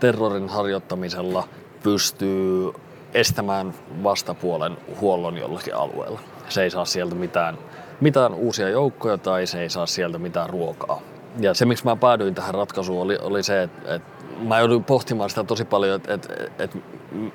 terrorin 0.00 0.48
harjoittamisella 0.48 1.48
pystyy 1.82 2.72
estämään 3.14 3.74
vastapuolen 4.02 4.76
huollon 5.00 5.38
jollakin 5.38 5.74
alueella. 5.74 6.20
Se 6.48 6.62
ei 6.62 6.70
saa 6.70 6.84
sieltä 6.84 7.14
mitään, 7.14 7.58
mitään 8.00 8.34
uusia 8.34 8.68
joukkoja 8.68 9.18
tai 9.18 9.46
se 9.46 9.60
ei 9.62 9.70
saa 9.70 9.86
sieltä 9.86 10.18
mitään 10.18 10.50
ruokaa. 10.50 11.00
Ja 11.38 11.54
se, 11.54 11.64
miksi 11.64 11.84
mä 11.84 11.96
päädyin 11.96 12.34
tähän 12.34 12.54
ratkaisuun, 12.54 13.02
oli, 13.02 13.18
oli 13.22 13.42
se, 13.42 13.62
että, 13.62 13.94
että 13.94 14.09
mä 14.40 14.58
jouduin 14.58 14.84
pohtimaan 14.84 15.30
sitä 15.30 15.44
tosi 15.44 15.64
paljon, 15.64 15.96
että, 15.96 16.14
että, 16.14 16.34
että 16.58 16.78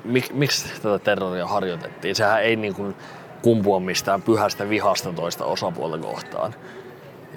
mik, 0.03 0.33
miksi 0.33 0.81
tätä 0.81 0.99
terroria 0.99 1.47
harjoitettiin. 1.47 2.15
Sehän 2.15 2.43
ei 2.43 2.55
niin 2.55 2.75
kuin 2.75 2.95
kumpua 3.41 3.79
mistään 3.79 4.21
pyhästä 4.21 4.69
vihasta 4.69 5.13
toista 5.13 5.45
osapuolta 5.45 5.97
kohtaan. 5.97 6.55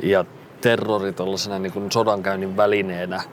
Ja 0.02 0.24
terrori 0.60 1.12
tuollaisena 1.12 1.58
niin 1.58 1.92
sodankäynnin 1.92 2.56
välineenä 2.56 3.16
äh, 3.16 3.24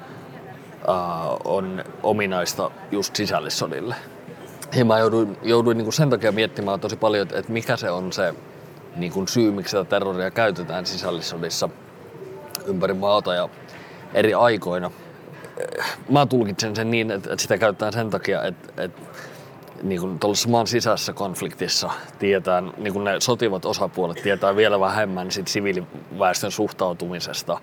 on 1.45 1.83
ominaista 2.03 2.71
just 2.91 3.15
sisällissodille. 3.15 3.95
Ja 4.75 4.85
mä 4.85 4.99
jouduin, 4.99 5.37
jouduin 5.43 5.77
niin 5.77 5.85
kuin 5.85 5.93
sen 5.93 6.09
takia 6.09 6.31
miettimään 6.31 6.79
tosi 6.79 6.95
paljon, 6.95 7.23
että, 7.23 7.39
että 7.39 7.51
mikä 7.51 7.77
se 7.77 7.91
on 7.91 8.13
se 8.13 8.33
niin 8.95 9.11
kuin 9.11 9.27
syy, 9.27 9.51
miksi 9.51 9.75
tätä 9.75 9.89
terroria 9.89 10.31
käytetään 10.31 10.85
sisällissodissa 10.85 11.69
ympäri 12.65 12.93
maata 12.93 13.33
ja 13.33 13.49
eri 14.13 14.33
aikoina. 14.33 14.91
Mä 16.09 16.25
tulkitsen 16.25 16.75
sen 16.75 16.91
niin, 16.91 17.11
että, 17.11 17.33
että 17.33 17.41
sitä 17.41 17.57
käytetään 17.57 17.93
sen 17.93 18.09
takia, 18.09 18.43
että, 18.43 18.83
että 18.83 19.01
niin 19.83 20.01
kuin 20.01 20.19
tuollaisessa 20.19 20.49
maan 20.49 20.67
sisäisessä 20.67 21.13
konfliktissa 21.13 21.89
tietää, 22.19 22.63
niin 22.77 22.93
kuin 22.93 23.03
ne 23.03 23.19
sotivat 23.19 23.65
osapuolet 23.65 24.21
tietää 24.23 24.55
vielä 24.55 24.79
vähemmän 24.79 25.31
sit 25.31 25.47
siviiliväestön 25.47 26.51
suhtautumisesta 26.51 27.61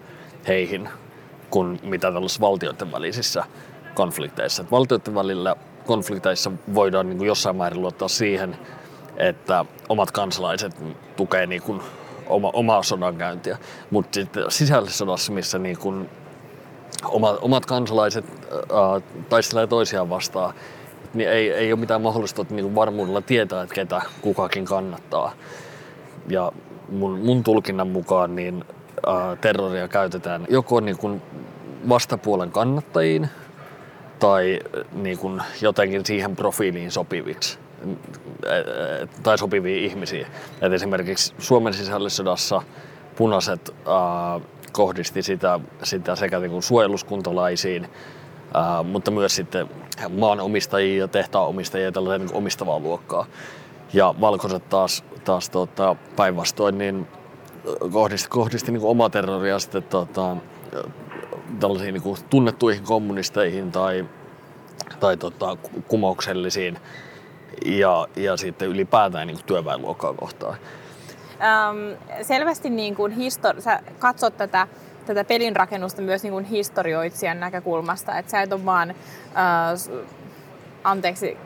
heihin 0.49 0.89
kuin 1.51 1.81
mitä 1.83 2.13
tällaisissa 2.13 2.41
valtioiden 2.41 2.93
välisissä 2.93 3.45
konflikteissa. 3.95 4.63
Et 4.63 4.71
valtioiden 4.71 5.15
välillä 5.15 5.57
konflikteissa 5.87 6.53
voidaan 6.75 7.09
niin 7.09 7.19
kuin 7.19 7.29
jossain 7.29 7.57
määrin 7.57 7.83
luottaa 7.83 8.09
siihen, 8.09 8.57
että 9.17 9.65
omat 9.89 10.11
kansalaiset 10.11 10.77
tukee 11.17 11.47
niin 11.47 11.63
oma, 12.27 12.51
omaa 12.53 12.83
sodankäyntiä. 12.83 13.59
Mutta 13.91 14.21
sisällissodassa, 14.49 15.33
missä 15.33 15.59
niin 15.59 15.79
kuin 15.79 16.09
oma, 17.05 17.39
omat 17.41 17.67
kansalaiset 17.67 18.25
äh, 18.25 19.03
taistelee 19.29 19.67
toisiaan 19.67 20.11
vastaan, 20.11 20.55
niin 21.15 21.31
ei, 21.31 21.53
ei 21.53 21.73
ole 21.73 21.81
mitään 21.81 22.03
mahdollista 22.03 22.47
niin 22.51 22.65
kuin 22.65 22.75
varmuudella 22.75 23.21
tietää, 23.21 23.63
että 23.63 23.75
ketä 23.75 24.03
kukakin 24.21 24.65
kannattaa. 24.65 25.33
Ja 26.29 26.53
mun, 26.89 27.19
mun 27.19 27.45
tulkinnan 27.45 27.89
mukaan 27.89 28.37
niin 28.37 28.65
äh, 29.09 29.39
terroria 29.41 29.89
käytetään 29.89 30.47
joko 30.51 30.81
niin 30.81 30.97
kuin 30.97 31.23
vastapuolen 31.89 32.51
kannattajiin 32.51 33.29
tai 34.19 34.61
niin 34.93 35.19
kuin 35.19 35.43
jotenkin 35.61 36.07
siihen 36.07 36.37
profiiliin 36.37 36.91
sopiviksi 36.91 37.59
tai 39.23 39.39
sopivia 39.39 39.77
ihmisiä. 39.77 40.27
Et 40.61 40.73
esimerkiksi 40.73 41.35
Suomen 41.39 41.75
sisällissodassa 41.75 42.63
punaiset 43.17 43.75
äh, 43.89 44.43
kohdisti 44.73 45.23
sitä, 45.23 45.61
sitä 45.83 46.17
sekä 46.17 46.39
niin 46.39 46.51
kuin 46.51 46.63
suojeluskuntalaisiin, 46.63 47.85
äh, 47.85 48.85
mutta 48.85 49.11
myös 49.11 49.37
sitten 49.37 49.69
maanomistajia 50.09 50.99
ja 50.99 51.09
tehtaanomistajia 51.09 51.85
ja 51.85 51.93
tällaisen 51.93 52.27
niin 52.27 52.37
omistavaa 52.37 52.81
luokkaa. 52.81 53.27
Ja 53.93 54.15
valkoiset 54.21 54.69
taas, 54.69 55.05
taas 55.25 55.51
tota, 55.51 55.97
päinvastoin 56.17 56.79
niin 56.79 57.09
kohdisti, 57.93 58.29
kohdisti 58.29 58.73
niin 58.73 58.83
omaa 58.85 59.11
terroria 59.11 59.59
sitten 59.59 59.83
tota, 59.83 60.37
tällaisiin 61.61 61.95
niin 61.95 62.03
kuin 62.03 62.19
tunnettuihin 62.31 62.85
kommunisteihin 62.85 63.73
tai, 63.73 64.07
tai 65.01 65.17
tota, 65.17 65.57
kumouksellisiin 65.89 66.79
ja, 67.67 68.09
ja 68.17 68.37
sitten 68.37 68.69
ylipäätään 68.69 69.27
niin 69.27 69.37
kuin 69.37 69.47
työväenluokkaa 69.47 70.15
kohtaan. 70.15 70.57
Ähm, 71.43 72.01
selvästi 72.23 72.71
niin 72.71 72.95
kuin 72.95 73.13
histori- 73.13 73.61
sä 73.61 73.81
katsot 73.99 74.37
tätä, 74.37 74.67
tätä 75.07 75.25
pelin 75.25 75.57
rakennusta 75.57 76.03
myös 76.03 76.23
niin 76.23 76.33
kuin 76.33 76.45
historioitsijan 76.45 77.41
näkökulmasta, 77.41 78.19
että 78.19 78.31
sä 78.31 78.43
et 78.43 78.53
ole 78.53 78.65
vaan, 78.65 78.91
äh, 78.91 80.03
anteeksi 80.85 81.39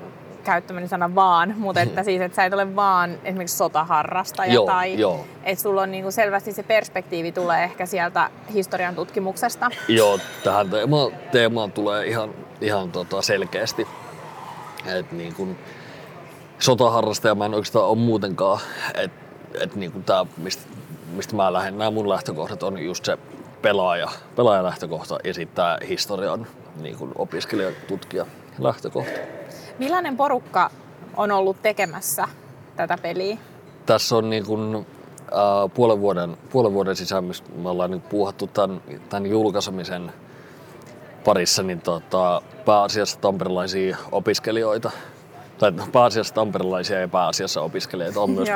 käyttämäni 0.46 0.88
sana 0.88 1.14
vaan, 1.14 1.54
mutta 1.59 1.80
että 1.80 2.02
siis, 2.09 2.20
että 2.20 2.37
sä 2.37 2.44
et 2.44 2.52
ole 2.54 2.76
vaan 2.76 3.18
esimerkiksi 3.24 3.56
sotaharrastaja 3.56 4.54
Joo, 4.54 4.66
tai 4.66 4.98
joo. 4.98 5.24
että 5.44 5.62
sulla 5.62 5.82
on 5.82 5.90
niinku 5.90 6.11
selvästi 6.11 6.52
se 6.52 6.62
perspektiivi 6.62 7.32
tulee 7.32 7.64
ehkä 7.64 7.87
sieltä 7.87 8.30
historian 8.52 8.94
tutkimuksesta. 8.94 9.70
Joo, 9.88 10.18
tähän 10.44 10.70
teemaan, 10.70 11.12
teemaan 11.32 11.72
tulee 11.72 12.06
ihan, 12.06 12.35
ihan 12.61 12.92
tota 12.92 13.22
selkeästi. 13.22 13.87
Et 14.87 15.12
niin 15.12 15.35
kun, 15.35 15.56
sotaharrastaja 16.59 17.35
mä 17.35 17.46
en 17.46 17.54
oikeastaan 17.54 17.88
ole 17.88 17.98
muutenkaan. 17.98 18.61
Et, 18.94 19.11
et 19.61 19.74
niin 19.74 19.92
kun 19.92 20.02
tää, 20.04 20.26
mistä, 20.37 20.62
mistä 21.12 21.37
mä 21.37 21.52
lähden, 21.52 21.78
nämä 21.78 21.90
mun 21.90 22.09
lähtökohdat 22.09 22.62
on 22.62 22.78
just 22.78 23.04
se 23.04 23.18
pelaaja, 23.62 24.09
pelaajalähtökohta 24.37 25.18
ja 25.24 25.35
sitten 25.35 25.56
tämä 25.56 25.78
historian 25.88 26.46
niin 26.80 26.96
kun 26.96 27.12
opiskelija, 27.18 27.70
tutkija 27.88 28.26
lähtökohta. 28.59 29.20
Millainen 29.78 30.16
porukka 30.16 30.70
on 31.16 31.30
ollut 31.30 31.62
tekemässä 31.62 32.28
tätä 32.76 32.98
peliä? 33.02 33.38
Tässä 33.87 34.16
on 34.16 34.30
niin 34.30 34.46
kun, 34.46 34.87
äh, 35.22 35.70
puolen, 35.74 36.00
vuoden, 36.00 36.37
puolen 36.50 36.72
vuoden 36.72 36.96
sisään, 36.96 37.24
mistä 37.24 37.50
me 37.56 37.68
ollaan 37.68 37.90
nyt 37.90 38.09
puuhattu 38.09 38.46
tämän, 38.46 38.82
tämän 39.09 39.26
julkaisemisen 39.26 40.12
parissa, 41.24 41.62
niin 41.62 41.80
tota, 41.80 42.42
pääasiassa 42.64 43.20
tamperilaisia 43.20 43.96
opiskelijoita. 44.12 44.90
Tai 45.58 45.72
pääasiassa 45.92 46.34
tamperilaisia 46.34 47.00
ja 47.00 47.08
pääasiassa 47.08 47.60
opiskelijoita. 47.60 48.20
On 48.20 48.30
myös, 48.30 48.48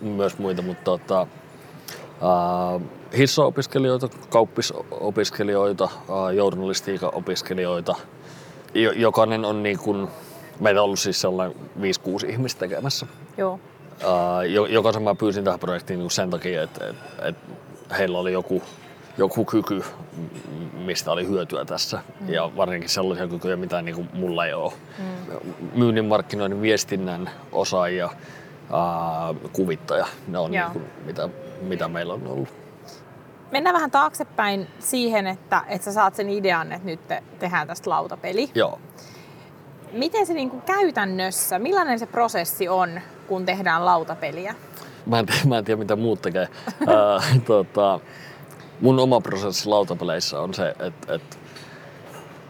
m- 0.00 0.06
myös 0.06 0.38
muita, 0.38 0.62
mutta 0.62 0.84
tota, 0.84 1.20
äh, 1.22 2.82
hissa-opiskelijoita, 3.18 4.08
kauppisopiskelijoita, 4.30 5.84
äh, 5.84 6.34
journalistiikan 6.34 7.10
opiskelijoita. 7.14 7.94
Jo, 8.74 8.92
jokainen 8.92 9.44
on 9.44 9.62
niin 9.62 9.78
kuin, 9.78 10.08
meitä 10.60 10.80
on 10.80 10.84
ollut 10.84 10.98
siis 10.98 11.20
sellainen 11.20 11.56
5-6 11.80 12.30
ihmistä 12.30 12.58
tekemässä. 12.60 13.06
Joo. 13.36 13.52
Uh, 13.52 14.40
jo- 14.50 14.66
jokaisen 14.66 15.02
mä 15.02 15.14
pyysin 15.14 15.44
tähän 15.44 15.60
projektiin 15.60 15.98
niin 15.98 16.10
sen 16.10 16.30
takia, 16.30 16.62
että, 16.62 16.86
että, 16.88 17.28
että 17.28 17.94
heillä 17.98 18.18
oli 18.18 18.32
joku, 18.32 18.62
joku 19.18 19.44
kyky, 19.44 19.84
mistä 20.72 21.12
oli 21.12 21.26
hyötyä 21.26 21.64
tässä. 21.64 22.02
Mm. 22.20 22.28
Ja 22.28 22.50
varsinkin 22.56 22.90
sellaisia 22.90 23.28
kykyjä, 23.28 23.56
mitä 23.56 23.82
niin 23.82 23.94
kuin 23.94 24.08
mulla 24.12 24.46
ei 24.46 24.52
ole. 24.52 24.72
Mm. 24.98 25.36
Myynnin, 25.74 26.04
markkinoinnin, 26.04 26.62
viestinnän 26.62 27.30
osaajia, 27.52 28.06
uh, 28.06 29.50
kuvittaja, 29.52 30.06
ne 30.28 30.38
on 30.38 30.54
Joo. 30.54 30.64
niin 30.64 30.72
kuin, 30.72 30.84
mitä, 31.04 31.28
mitä 31.62 31.88
meillä 31.88 32.14
on 32.14 32.26
ollut. 32.26 32.48
Mennään 33.50 33.74
vähän 33.74 33.90
taaksepäin 33.90 34.66
siihen, 34.78 35.26
että, 35.26 35.62
että 35.68 35.84
sä 35.84 35.92
saat 35.92 36.14
sen 36.14 36.30
idean, 36.30 36.72
että 36.72 36.86
nyt 36.86 37.08
te, 37.08 37.22
tehdään 37.38 37.66
tästä 37.66 37.90
lautapeli. 37.90 38.50
Joo. 38.54 38.78
Miten 39.92 40.26
se 40.26 40.34
niin 40.34 40.50
kuin 40.50 40.62
käytännössä, 40.62 41.58
millainen 41.58 41.98
se 41.98 42.06
prosessi 42.06 42.68
on, 42.68 43.00
kun 43.28 43.46
tehdään 43.46 43.84
lautapeliä? 43.84 44.54
Mä 45.06 45.18
en, 45.18 45.26
tiedä, 45.26 45.40
mä 45.48 45.58
en 45.58 45.64
tiedä, 45.64 45.78
mitä 45.78 45.96
muut 45.96 46.22
tekee. 46.22 46.48
Ää, 46.86 47.22
tota, 47.46 48.00
mun 48.82 48.98
oma 48.98 49.20
prosessi 49.20 49.68
lautapeleissä 49.68 50.40
on 50.40 50.54
se, 50.54 50.68
että, 50.68 51.14
että 51.14 51.36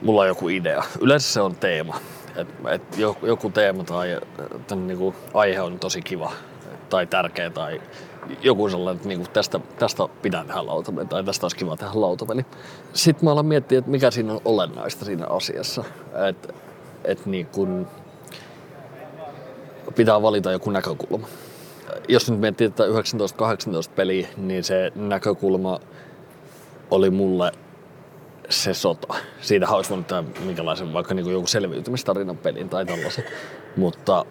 mulla 0.03 0.21
on 0.21 0.29
joku 0.29 0.49
idea. 0.49 0.83
Yleensä 1.01 1.33
se 1.33 1.40
on 1.40 1.57
teema. 1.57 1.97
Et, 2.37 2.49
et 2.71 2.99
joku, 3.23 3.51
teema 3.51 3.85
tai 3.85 4.21
tämän, 4.66 4.87
niinku, 4.87 5.14
aihe 5.35 5.61
on 5.61 5.79
tosi 5.79 6.03
kiva 6.03 6.33
tai 6.90 7.07
tärkeä 7.07 7.51
tai 7.51 7.81
joku 8.42 8.68
sellainen, 8.68 8.97
että 8.97 9.09
niinku, 9.09 9.27
tästä, 9.33 9.61
tästä 9.79 10.03
pitää 10.23 10.45
tehdä 10.45 10.66
lautapeli 10.66 11.07
tai 11.07 11.25
tästä 11.25 11.45
olisi 11.45 11.57
kiva 11.57 11.77
tehdä 11.77 11.92
lautapeli. 11.95 12.47
Sitten 12.92 13.25
mä 13.25 13.33
alan 13.33 13.47
miettiä, 13.47 13.79
että 13.79 13.90
mikä 13.90 14.11
siinä 14.11 14.33
on 14.33 14.40
olennaista 14.45 15.05
siinä 15.05 15.27
asiassa. 15.27 15.85
Että 16.29 16.53
et, 17.05 17.27
niinku, 17.27 17.68
pitää 19.97 20.23
valita 20.23 20.53
joku 20.53 20.71
näkökulma. 20.71 21.27
Jos 22.09 22.31
nyt 22.31 22.40
miettii 22.40 22.71
tätä 22.71 22.88
19-18 23.88 23.92
peliä, 23.97 24.29
niin 24.37 24.64
se 24.64 24.92
näkökulma 24.95 25.81
oli 26.92 27.11
mulle 27.11 27.52
se 28.48 28.74
sota. 28.74 29.14
Siitä 29.40 29.68
olisi 29.68 29.90
voinut 29.90 30.07
tehdä 30.07 30.22
minkälaisen 30.44 30.92
vaikka 30.92 31.14
niin 31.14 31.33
joku 31.33 31.46
selviytymistarinan 31.46 32.37
pelin 32.37 32.68
tai 32.68 32.87
tällaisen. 32.87 33.24
Mutta 33.76 34.24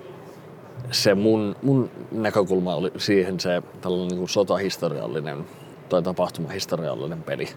se 0.92 1.16
mun, 1.16 1.56
mun 1.64 1.92
näkökulma 2.12 2.76
oli 2.76 2.92
siihen 2.98 3.40
se 3.40 3.64
tällainen 3.82 4.08
niin 4.08 4.18
kuin 4.18 4.30
sotahistoriallinen 4.30 5.46
tai 5.90 6.02
tapahtumahistoriallinen 6.02 7.24
peli. 7.24 7.50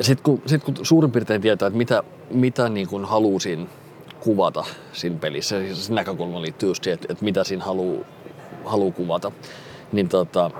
Sitten 0.00 0.24
kun, 0.24 0.42
sit 0.46 0.64
kun 0.64 0.74
suurin 0.82 1.12
piirtein 1.12 1.40
tietää, 1.40 1.66
että 1.66 1.78
mitä, 1.78 2.02
mitä 2.30 2.68
niin 2.68 2.88
kuin 2.88 3.04
halusin 3.04 3.68
kuvata 4.20 4.64
siinä 4.92 5.18
pelissä, 5.18 5.74
se, 5.74 5.92
näkökulma 5.94 6.42
liittyy 6.42 6.68
just 6.68 6.84
siihen, 6.84 6.94
että, 6.94 7.12
että 7.12 7.24
mitä 7.24 7.44
siinä 7.44 7.64
haluaa 7.64 8.04
haluu 8.64 8.92
kuvata, 8.92 9.32
niin 9.92 10.08
tota, 10.08 10.50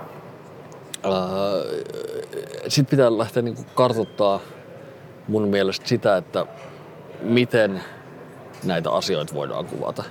sitten 2.68 2.90
pitää 2.90 3.18
lähteä 3.18 3.42
niin 3.42 3.56
kartoittaa 3.74 4.40
mun 5.28 5.48
mielestä 5.48 5.88
sitä, 5.88 6.16
että 6.16 6.46
miten 7.20 7.82
näitä 8.64 8.90
asioita 8.90 9.34
voidaan 9.34 9.66
kuvata. 9.66 10.04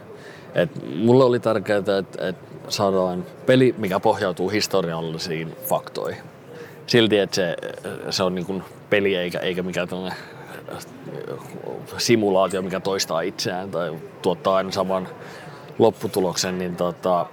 Et 0.55 0.69
mulle 0.95 1.23
oli 1.23 1.39
tärkeää, 1.39 1.79
että, 1.79 1.97
että 1.97 2.49
saadaan 2.67 3.25
peli, 3.45 3.75
mikä 3.77 3.99
pohjautuu 3.99 4.49
historiallisiin 4.49 5.55
faktoihin. 5.69 6.23
Silti, 6.87 7.19
että 7.19 7.35
se, 7.35 7.55
se 8.09 8.23
on 8.23 8.35
niin 8.35 8.63
peli 8.89 9.15
eikä, 9.15 9.39
eikä 9.39 9.63
mikään 9.63 9.87
tällainen 9.87 10.17
simulaatio, 11.97 12.61
mikä 12.61 12.79
toistaa 12.79 13.21
itseään 13.21 13.71
tai 13.71 13.93
tuottaa 14.21 14.55
aina 14.55 14.71
saman 14.71 15.07
lopputuloksen, 15.79 16.57
niin 16.57 16.75
tota, 16.75 17.19
ää, 17.19 17.25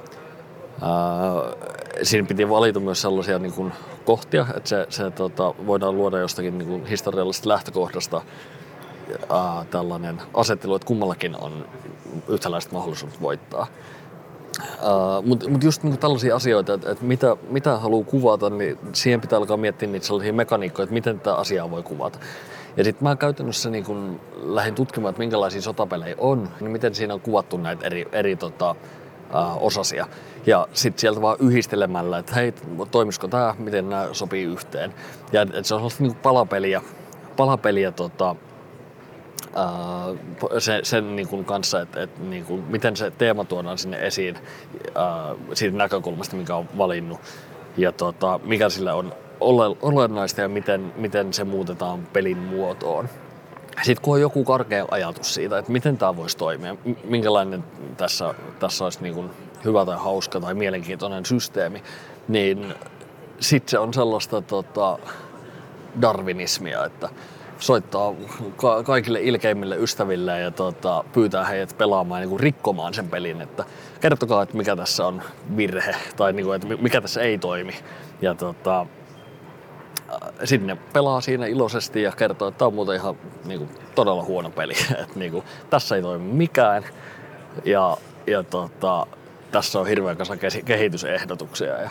siinä 2.03 2.29
piti 2.29 2.49
valita 2.49 2.81
myös 2.81 3.03
sellaisia 3.03 3.39
niin 3.39 3.53
kuin 3.53 3.73
kohtia, 4.05 4.47
että 4.57 4.69
se, 4.69 4.87
se 4.89 5.11
tota, 5.11 5.55
voidaan 5.67 5.97
luoda 5.97 6.19
jostakin 6.19 6.59
niin 6.59 6.69
kuin 6.69 6.87
historiallisesta 6.87 7.49
lähtökohdasta 7.49 8.23
ää, 9.31 9.65
tällainen 9.71 10.23
asettelu, 10.35 10.75
että 10.75 10.87
kummallakin 10.87 11.37
on 11.37 11.69
yhtäläiset 12.29 12.73
mahdollisuudet 12.73 13.21
voittaa. 13.21 13.67
Uh, 14.61 15.25
Mutta 15.27 15.49
mut 15.49 15.65
just 15.65 15.83
niinku 15.83 15.99
tällaisia 15.99 16.37
asioita, 16.37 16.75
että 16.75 16.91
et 16.91 17.01
mitä, 17.01 17.37
mitä 17.51 17.77
haluaa 17.77 18.05
kuvata, 18.05 18.51
niin 18.51 18.79
siihen 18.93 19.21
pitää 19.21 19.39
alkaa 19.39 19.57
miettiä 19.57 19.89
niitä 19.89 20.07
sellaisia 20.07 20.33
mekaniikkoja, 20.33 20.85
että 20.85 20.95
miten 20.95 21.21
tätä 21.21 21.35
asiaa 21.35 21.71
voi 21.71 21.83
kuvata. 21.83 22.19
Ja 22.77 22.85
sitten 22.85 23.09
mä 23.09 23.17
käytännössä 23.17 23.71
niin 23.71 23.85
kun 23.85 24.21
lähdin 24.43 24.75
tutkimaan, 24.75 25.11
että 25.11 25.21
minkälaisia 25.21 25.63
sotapelejä 25.63 26.15
on, 26.19 26.49
niin 26.61 26.71
miten 26.71 26.95
siinä 26.95 27.15
on 27.15 27.21
kuvattu 27.21 27.57
näitä 27.57 27.87
eri, 27.87 28.09
eri 28.13 28.37
tota, 28.37 28.75
osasia. 29.61 30.07
Ja 30.47 30.69
sitten 30.73 31.01
sieltä 31.01 31.23
vaan 31.23 31.37
yhdistelemällä, 31.41 32.19
että 32.19 32.35
hei, 32.35 32.55
toimisiko 32.91 33.29
tämä, 33.29 33.55
miten 33.59 33.89
nämä 33.89 34.09
sopii 34.13 34.45
yhteen. 34.45 34.95
Ja 35.33 35.47
se 35.47 35.57
on 35.57 35.65
sellaista 35.65 36.03
niin 36.03 36.15
palapeliä, 36.15 36.83
palapeliä 37.37 37.93
tota, 37.93 38.37
Uh, 39.57 40.19
sen, 40.59 40.85
sen 40.85 41.17
niin 41.17 41.29
kuin 41.29 41.45
kanssa, 41.45 41.81
että, 41.81 42.03
että 42.03 42.23
niin 42.23 42.45
kuin, 42.45 42.65
miten 42.69 42.97
se 42.97 43.11
teema 43.11 43.45
tuodaan 43.45 43.79
sinne 43.79 44.07
esiin 44.07 44.37
uh, 44.37 45.39
siitä 45.55 45.77
näkökulmasta, 45.77 46.37
mikä 46.37 46.57
on 46.57 46.69
valinnut 46.79 47.21
ja 47.77 47.93
tota, 47.93 48.41
mikä 48.45 48.69
sillä 48.69 48.95
on 48.95 49.13
olennaista 49.83 50.41
ja 50.41 50.49
miten, 50.49 50.93
miten 50.97 51.33
se 51.33 51.45
muutetaan 51.45 52.07
pelin 52.13 52.39
muotoon. 52.39 53.09
Sitten 53.83 54.03
kun 54.03 54.15
on 54.15 54.21
joku 54.21 54.45
karkea 54.45 54.87
ajatus 54.91 55.35
siitä, 55.35 55.59
että 55.59 55.73
miten 55.73 55.99
tämä 55.99 56.17
voisi 56.17 56.37
toimia, 56.37 56.77
minkälainen 57.05 57.65
tässä, 57.97 58.35
tässä 58.59 58.85
olisi 58.85 59.03
niin 59.03 59.15
kuin 59.15 59.31
hyvä 59.65 59.85
tai 59.85 59.97
hauska 59.99 60.41
tai 60.41 60.55
mielenkiintoinen 60.55 61.27
systeemi, 61.27 61.83
niin 62.29 62.75
sitten 63.41 63.71
se 63.71 63.79
on 63.79 63.95
sellaista 63.95 64.43
tota, 64.43 64.99
darwinismia, 66.01 66.85
että 66.85 67.09
soittaa 67.59 68.15
ka- 68.57 68.83
kaikille 68.83 69.21
ilkeimmille 69.21 69.77
ystäville 69.77 70.41
ja 70.41 70.51
tota, 70.51 71.05
pyytää 71.13 71.45
heidät 71.45 71.79
pelaamaan 71.79 72.21
niin 72.21 72.31
kuin 72.31 72.41
rikkomaan 72.41 72.95
sen 72.95 73.09
pelin, 73.09 73.41
että 73.41 73.65
kertokaa, 74.01 74.43
että 74.43 74.57
mikä 74.57 74.77
tässä 74.77 75.07
on 75.07 75.23
virhe 75.57 75.97
tai 76.17 76.33
niin 76.33 76.47
kuin, 76.47 76.57
että 76.57 76.83
mikä 76.83 77.01
tässä 77.01 77.21
ei 77.21 77.39
toimi. 77.39 77.75
Ja 78.23 78.35
tota, 78.35 78.87
sitten 80.45 80.67
ne 80.67 80.77
pelaa 80.93 81.21
siinä 81.21 81.47
iloisesti 81.47 82.03
ja 82.03 82.13
kertoo, 82.13 82.49
että 82.49 82.59
tämä 82.59 82.67
on 82.67 82.75
muuten 82.75 82.97
ihan 82.97 83.17
niin 83.45 83.59
kuin, 83.59 83.71
todella 83.95 84.23
huono 84.23 84.51
peli. 84.51 84.75
että 85.03 85.19
niin 85.19 85.33
kuin, 85.33 85.45
tässä 85.71 85.97
ei 85.97 86.03
toimi 86.03 86.33
mikään 86.33 86.85
ja, 87.65 87.97
ja 88.27 88.43
tota, 88.43 89.07
tässä 89.53 89.81
on 89.81 89.87
hirveän 89.87 90.17
kasa 90.17 90.37
kehitysehdotuksia. 90.65 91.81
Ja, 91.81 91.91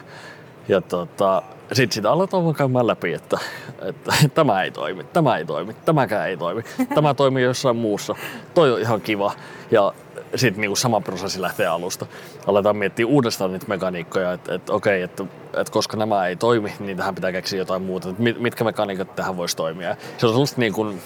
ja 0.67 0.81
tota, 0.81 1.43
sitten 1.73 1.95
sitä 1.95 2.11
aletaan 2.11 2.43
vaan 2.43 2.55
käymään 2.55 2.87
läpi, 2.87 3.13
että, 3.13 3.39
että, 3.81 4.13
tämä 4.35 4.63
ei 4.63 4.71
toimi, 4.71 5.03
tämä 5.03 5.37
ei 5.37 5.45
toimi, 5.45 5.73
tämäkään 5.73 6.29
ei 6.29 6.37
toimi, 6.37 6.63
tämä 6.95 7.13
toimii 7.13 7.43
jossain 7.43 7.75
muussa, 7.75 8.15
toi 8.53 8.73
on 8.73 8.81
ihan 8.81 9.01
kiva. 9.01 9.31
Ja 9.71 9.93
sitten 10.35 10.61
niinku 10.61 10.75
sama 10.75 11.01
prosessi 11.01 11.41
lähtee 11.41 11.67
alusta. 11.67 12.05
Aletaan 12.47 12.75
miettiä 12.77 13.07
uudestaan 13.07 13.53
niitä 13.53 13.65
mekaniikkoja, 13.67 14.33
että, 14.33 14.55
että 14.55 14.73
okei, 14.73 15.01
että, 15.01 15.23
että 15.53 15.73
koska 15.73 15.97
nämä 15.97 16.27
ei 16.27 16.35
toimi, 16.35 16.73
niin 16.79 16.97
tähän 16.97 17.15
pitää 17.15 17.31
keksiä 17.31 17.59
jotain 17.59 17.81
muuta. 17.81 18.09
Että 18.09 18.23
mitkä 18.39 18.63
mekaniikat 18.63 19.15
tähän 19.15 19.37
voisi 19.37 19.57
toimia. 19.57 19.95
Se 20.17 20.25
on 20.25 20.33
sellaista 20.33 20.61
niin 20.61 20.73
kuin, 20.73 21.01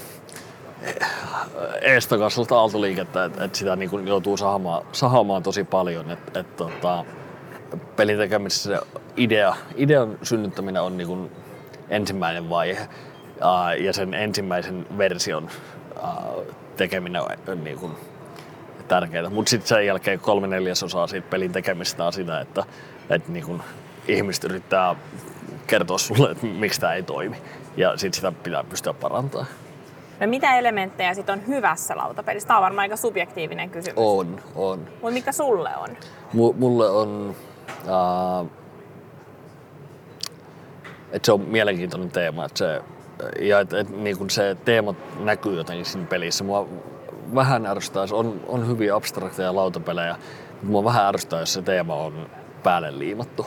eestokas 1.82 2.34
sellaista 2.34 2.60
aaltoliikettä, 2.60 3.26
että, 3.26 3.44
että 3.44 3.58
sitä 3.58 3.76
niin 3.76 3.90
kuin 3.90 4.08
joutuu 4.08 4.38
sahaamaan 4.92 5.44
tosi 5.44 5.64
paljon. 5.64 6.12
Että, 6.12 6.40
että, 6.40 6.66
että 6.66 7.06
pelin 7.96 8.18
tekemisessä 8.18 8.80
se 8.80 9.02
idea, 9.18 9.56
idean 9.76 10.18
synnyttäminen 10.24 10.82
on 10.82 10.98
niin 10.98 11.08
kuin 11.08 11.32
ensimmäinen 11.90 12.50
vaihe 12.50 12.88
ja 13.80 13.94
sen 13.94 14.14
ensimmäisen 14.14 14.86
version 14.98 15.50
tekeminen 16.78 17.22
on 17.48 17.64
niin 17.64 17.78
kuin 17.78 17.92
tärkeää. 18.88 19.30
Mutta 19.30 19.50
sitten 19.50 19.68
sen 19.68 19.86
jälkeen 19.86 20.20
kolme 20.20 20.48
neljäsosaa 20.48 21.08
siitä 21.08 21.28
pelin 21.30 21.52
tekemistä 21.52 22.06
on 22.06 22.14
sitä, 22.14 22.42
että, 22.42 22.64
että 23.10 23.32
niin 23.32 23.46
kuin 23.46 23.62
ihmiset 24.08 24.44
yrittää 24.44 24.96
kertoa 25.68 25.98
sulle, 25.98 26.32
että 26.32 26.46
miksi 26.46 26.80
tämä 26.82 26.94
ei 26.94 27.04
toimi. 27.04 27.38
Ja 27.78 27.98
sitten 27.98 28.14
sitä 28.14 28.32
pitää 28.32 28.64
pystyä 28.64 28.94
parantamaan. 28.94 29.48
No 30.20 30.28
mitä 30.28 30.58
elementtejä 30.58 31.14
sitten 31.14 31.40
on 31.40 31.48
hyvässä 31.48 31.98
lautapelissä? 31.98 32.48
Tämä 32.48 32.58
on 32.58 32.64
varmaan 32.64 32.84
aika 32.84 32.96
subjektiivinen 32.96 33.70
kysymys. 33.70 33.94
On, 33.98 34.42
on. 34.56 34.80
Mutta 34.80 35.12
mikä 35.12 35.32
sulle 35.32 35.70
on? 35.78 35.90
M- 36.34 36.60
mulle 36.60 36.90
on 36.90 37.36
että 41.12 41.26
se 41.26 41.32
on 41.32 41.42
mielenkiintoinen 41.42 42.12
teema, 42.12 42.46
että 42.46 42.58
se, 42.58 42.82
ja 43.40 43.60
että 43.60 43.80
et, 43.80 43.90
niin 43.90 44.18
kun 44.18 44.30
se 44.30 44.58
teema 44.66 44.96
näkyy 45.20 45.58
jotenkin 45.58 45.86
siinä 45.86 46.08
pelissä. 46.08 46.44
Mua 46.44 46.68
vähän 47.36 47.66
ärsyttää, 47.66 48.06
on, 48.12 48.42
on 48.48 48.68
hyvin 48.68 48.94
abstrakteja 48.94 49.56
lautapelejä, 49.56 50.16
mutta 50.52 50.68
mua 50.68 50.84
vähän 50.84 51.06
ärsyttää, 51.06 51.40
jos 51.40 51.54
se 51.54 51.62
teema 51.62 51.96
on 51.96 52.30
päälle 52.64 53.00
liimattu. 53.00 53.46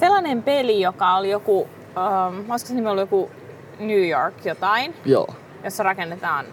Sellainen 0.00 0.42
peli, 0.42 0.80
joka 0.80 1.16
oli 1.16 1.30
joku, 1.30 1.68
ähm, 1.96 2.50
olisiko 2.50 2.68
se 2.68 2.74
nimi 2.74 2.88
ollut 2.88 3.02
joku 3.02 3.30
New 3.78 4.08
York 4.08 4.34
jotain, 4.44 4.94
Joo. 5.04 5.26
jossa 5.64 5.82
rakennetaan 5.82 6.46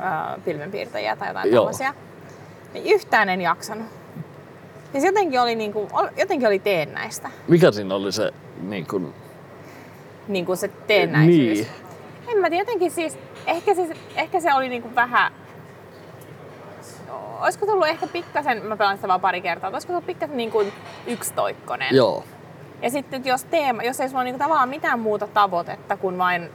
äh, 0.00 0.44
pilvenpiirtäjiä 0.44 1.16
tai 1.16 1.28
jotain 1.28 1.52
Joo. 1.52 1.60
tällaisia 1.60 1.94
niin 2.74 2.94
yhtään 2.94 3.28
en 3.28 3.40
jaksanut. 3.40 3.86
Ja 4.94 5.00
se 5.00 5.06
jotenkin 5.06 5.40
oli, 5.40 5.54
niin 5.54 5.72
kuin, 5.72 5.88
jotenkin 6.16 6.48
oli 6.48 6.58
teennäistä. 6.58 7.30
Mikä 7.48 7.72
siinä 7.72 7.94
oli 7.94 8.12
se 8.12 8.32
niin 8.60 8.86
kuin... 8.86 9.14
Niin 10.28 10.46
kuin 10.46 10.56
se 10.56 10.68
teennäisyys? 10.68 11.58
Niin. 11.58 11.66
En 12.28 12.38
mä 12.38 12.50
tiedä, 12.50 12.62
jotenkin 12.62 12.90
siis, 12.90 13.18
ehkä 13.46 13.74
se, 13.74 13.88
ehkä 14.16 14.40
se 14.40 14.54
oli 14.54 14.68
niin 14.68 14.82
kuin 14.82 14.94
vähän... 14.94 15.32
Olisiko 17.40 17.66
tullut 17.66 17.86
ehkä 17.86 18.06
pikkasen, 18.06 18.66
mä 18.66 18.76
pelaan 18.76 18.96
sitä 18.96 19.08
vaan 19.08 19.20
pari 19.20 19.40
kertaa, 19.40 19.70
olisiko 19.70 19.92
tullut 19.92 20.06
pikkasen 20.06 20.36
niin 20.36 20.50
kuin 20.50 20.72
yksitoikkonen? 21.06 21.96
Joo. 21.96 22.24
Ja 22.82 22.90
sitten 22.90 23.24
jos 23.24 23.44
teema, 23.44 23.82
jos 23.82 24.00
ei 24.00 24.08
sulla 24.08 24.20
ole 24.20 24.30
niin 24.30 24.38
tavallaan 24.38 24.68
mitään 24.68 25.00
muuta 25.00 25.26
tavoitetta 25.26 25.96
kuin 25.96 26.18
vain 26.18 26.50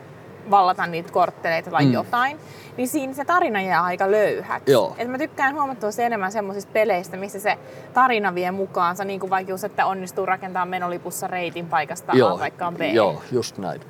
vallata 0.52 0.88
niitä 0.88 1.12
kortteleita 1.12 1.72
tai 1.72 1.86
mm. 1.86 1.94
jotain, 1.94 2.40
niin 2.78 2.88
siinä 2.88 3.14
se 3.14 3.26
tarina 3.26 3.62
jää 3.62 3.84
aika 3.84 4.12
löyhäksi. 4.12 4.72
Joo. 4.72 4.96
Et 4.98 5.08
mä 5.08 5.18
tykkään 5.18 5.56
huomattavasti 5.56 6.02
enemmän 6.02 6.32
semmoisista 6.32 6.72
peleistä, 6.74 7.18
missä 7.18 7.40
se 7.40 7.58
tarina 7.94 8.36
vie 8.36 8.52
mukaansa, 8.52 9.04
niin 9.06 9.20
kuin 9.20 9.30
vaikka 9.30 9.52
just, 9.52 9.64
että 9.64 9.86
onnistuu 9.86 10.26
rakentamaan 10.26 10.70
menolipussa 10.70 11.28
reitin 11.28 11.68
paikasta 11.68 12.12
Joo. 12.16 12.36
A 12.36 12.38
paikkaan 12.38 12.76
B. 12.76 12.82
Joo, 12.94 13.22
just 13.32 13.58
näin. 13.58 13.82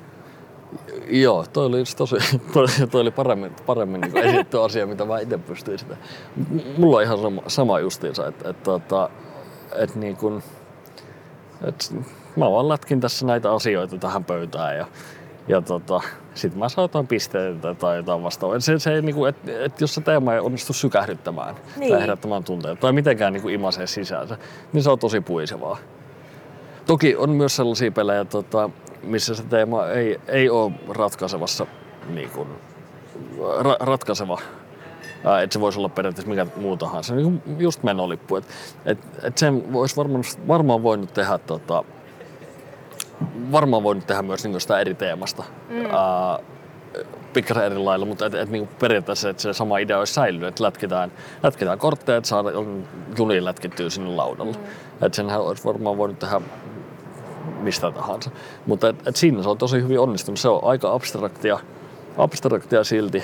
Joo, 1.07 1.45
toi 1.53 1.65
oli 1.65 1.83
tosi, 1.97 2.15
toi, 2.91 3.01
oli 3.01 3.11
paremmin, 3.11 3.55
paremmin 3.65 4.01
niin 4.01 4.17
esitty 4.17 4.61
asia, 4.65 4.87
mitä 4.87 5.05
mä 5.05 5.19
itse 5.19 5.37
pystyin 5.37 5.79
sitä. 5.79 5.97
Mulla 6.77 6.97
on 6.97 7.03
ihan 7.03 7.17
sama, 7.17 7.41
sama 7.47 7.79
justiinsa, 7.79 8.27
että 8.27 8.49
et, 8.49 8.63
tota, 8.63 9.09
et 9.75 9.95
niin 9.95 10.17
kun, 10.17 10.43
et, 11.67 11.95
mä 12.35 12.51
vaan 12.51 12.69
lätkin 12.69 13.01
tässä 13.01 13.25
näitä 13.25 13.51
asioita 13.51 13.97
tähän 13.97 14.23
pöytään 14.23 14.77
ja, 14.77 14.87
ja 15.47 15.61
tota, 15.61 16.01
sitten 16.33 16.59
mä 16.59 16.69
saan 16.69 16.83
jotain 16.83 17.07
pisteitä 17.07 17.73
tai 17.73 17.97
jotain 17.97 18.23
vastaavaa. 18.23 18.59
Se, 18.59 18.79
se, 18.79 19.01
niin 19.01 19.15
kuin, 19.15 19.29
että, 19.29 19.65
että 19.65 19.83
jos 19.83 19.95
se 19.95 20.01
teema 20.01 20.33
ei 20.33 20.39
onnistu 20.39 20.73
sykähdyttämään 20.73 21.55
niin. 21.77 21.91
tai 21.91 22.01
herättämään 22.01 22.43
tunteita 22.43 22.81
tai 22.81 22.93
mitenkään 22.93 23.33
niin 23.33 23.41
kuin 23.41 23.53
imasee 23.53 23.87
sisäänsä, 23.87 24.37
niin 24.73 24.83
se 24.83 24.89
on 24.89 24.99
tosi 24.99 25.21
puisevaa. 25.21 25.77
Toki 26.85 27.15
on 27.15 27.29
myös 27.29 27.55
sellaisia 27.55 27.91
pelejä, 27.91 28.25
tota, 28.25 28.69
missä 29.03 29.35
se 29.35 29.43
teema 29.43 29.87
ei, 29.87 30.19
ei 30.27 30.49
ole 30.49 30.71
ratkaisevassa, 30.89 31.67
niin 32.09 32.29
kuin, 32.29 32.47
ra, 33.59 33.75
ratkaiseva 33.79 34.37
että 35.43 35.53
se 35.53 35.59
voisi 35.59 35.79
olla 35.79 35.89
periaatteessa 35.89 36.29
mikä 36.29 36.47
muu 36.55 36.77
tahansa, 36.77 37.15
niin 37.15 37.41
just 37.57 37.83
menolippu. 37.83 38.35
Että 38.35 38.53
et, 38.85 38.99
et 39.23 39.37
sen 39.37 39.73
voisi 39.73 39.97
varmaan, 39.97 40.23
varmaan 40.47 40.83
voinut 40.83 41.13
tehdä 41.13 41.37
tota, 41.37 41.83
varmaan 43.51 43.83
voinut 43.83 44.07
tehdä 44.07 44.21
myös 44.21 44.43
niin 44.43 44.61
sitä 44.61 44.79
eri 44.79 44.93
teemasta. 44.93 45.43
Mm. 45.69 45.85
Uh, 45.85 46.45
pikkasen 47.33 47.63
eri 47.63 47.77
lailla, 47.77 48.05
mutta 48.05 48.25
et, 48.25 48.33
et, 48.33 48.49
niin 48.49 48.69
periaatteessa 48.79 49.29
että 49.29 49.41
se 49.41 49.53
sama 49.53 49.77
idea 49.77 49.99
olisi 49.99 50.13
säilynyt, 50.13 50.47
että 50.47 50.63
lätkitään, 50.63 51.11
lätkitään 51.43 51.79
kortteja, 51.79 52.17
että 52.17 52.27
saadaan 52.27 52.87
juni 53.17 53.45
lätkittyä 53.45 53.89
sinne 53.89 54.09
laudalle. 54.09 54.53
Mm. 54.53 55.05
Että 55.05 55.15
senhän 55.15 55.41
olisi 55.41 55.65
varmaan 55.65 55.97
voinut 55.97 56.19
tehdä 56.19 56.41
mistä 57.61 57.91
tahansa. 57.91 58.31
Mutta 58.65 58.89
et, 58.89 59.07
et 59.07 59.15
siinä 59.15 59.43
se 59.43 59.49
on 59.49 59.57
tosi 59.57 59.81
hyvin 59.81 59.99
onnistunut. 59.99 60.39
Se 60.39 60.49
on 60.49 60.59
aika 60.63 60.93
abstraktia, 60.93 61.59
abstraktia 62.17 62.83
silti. 62.83 63.23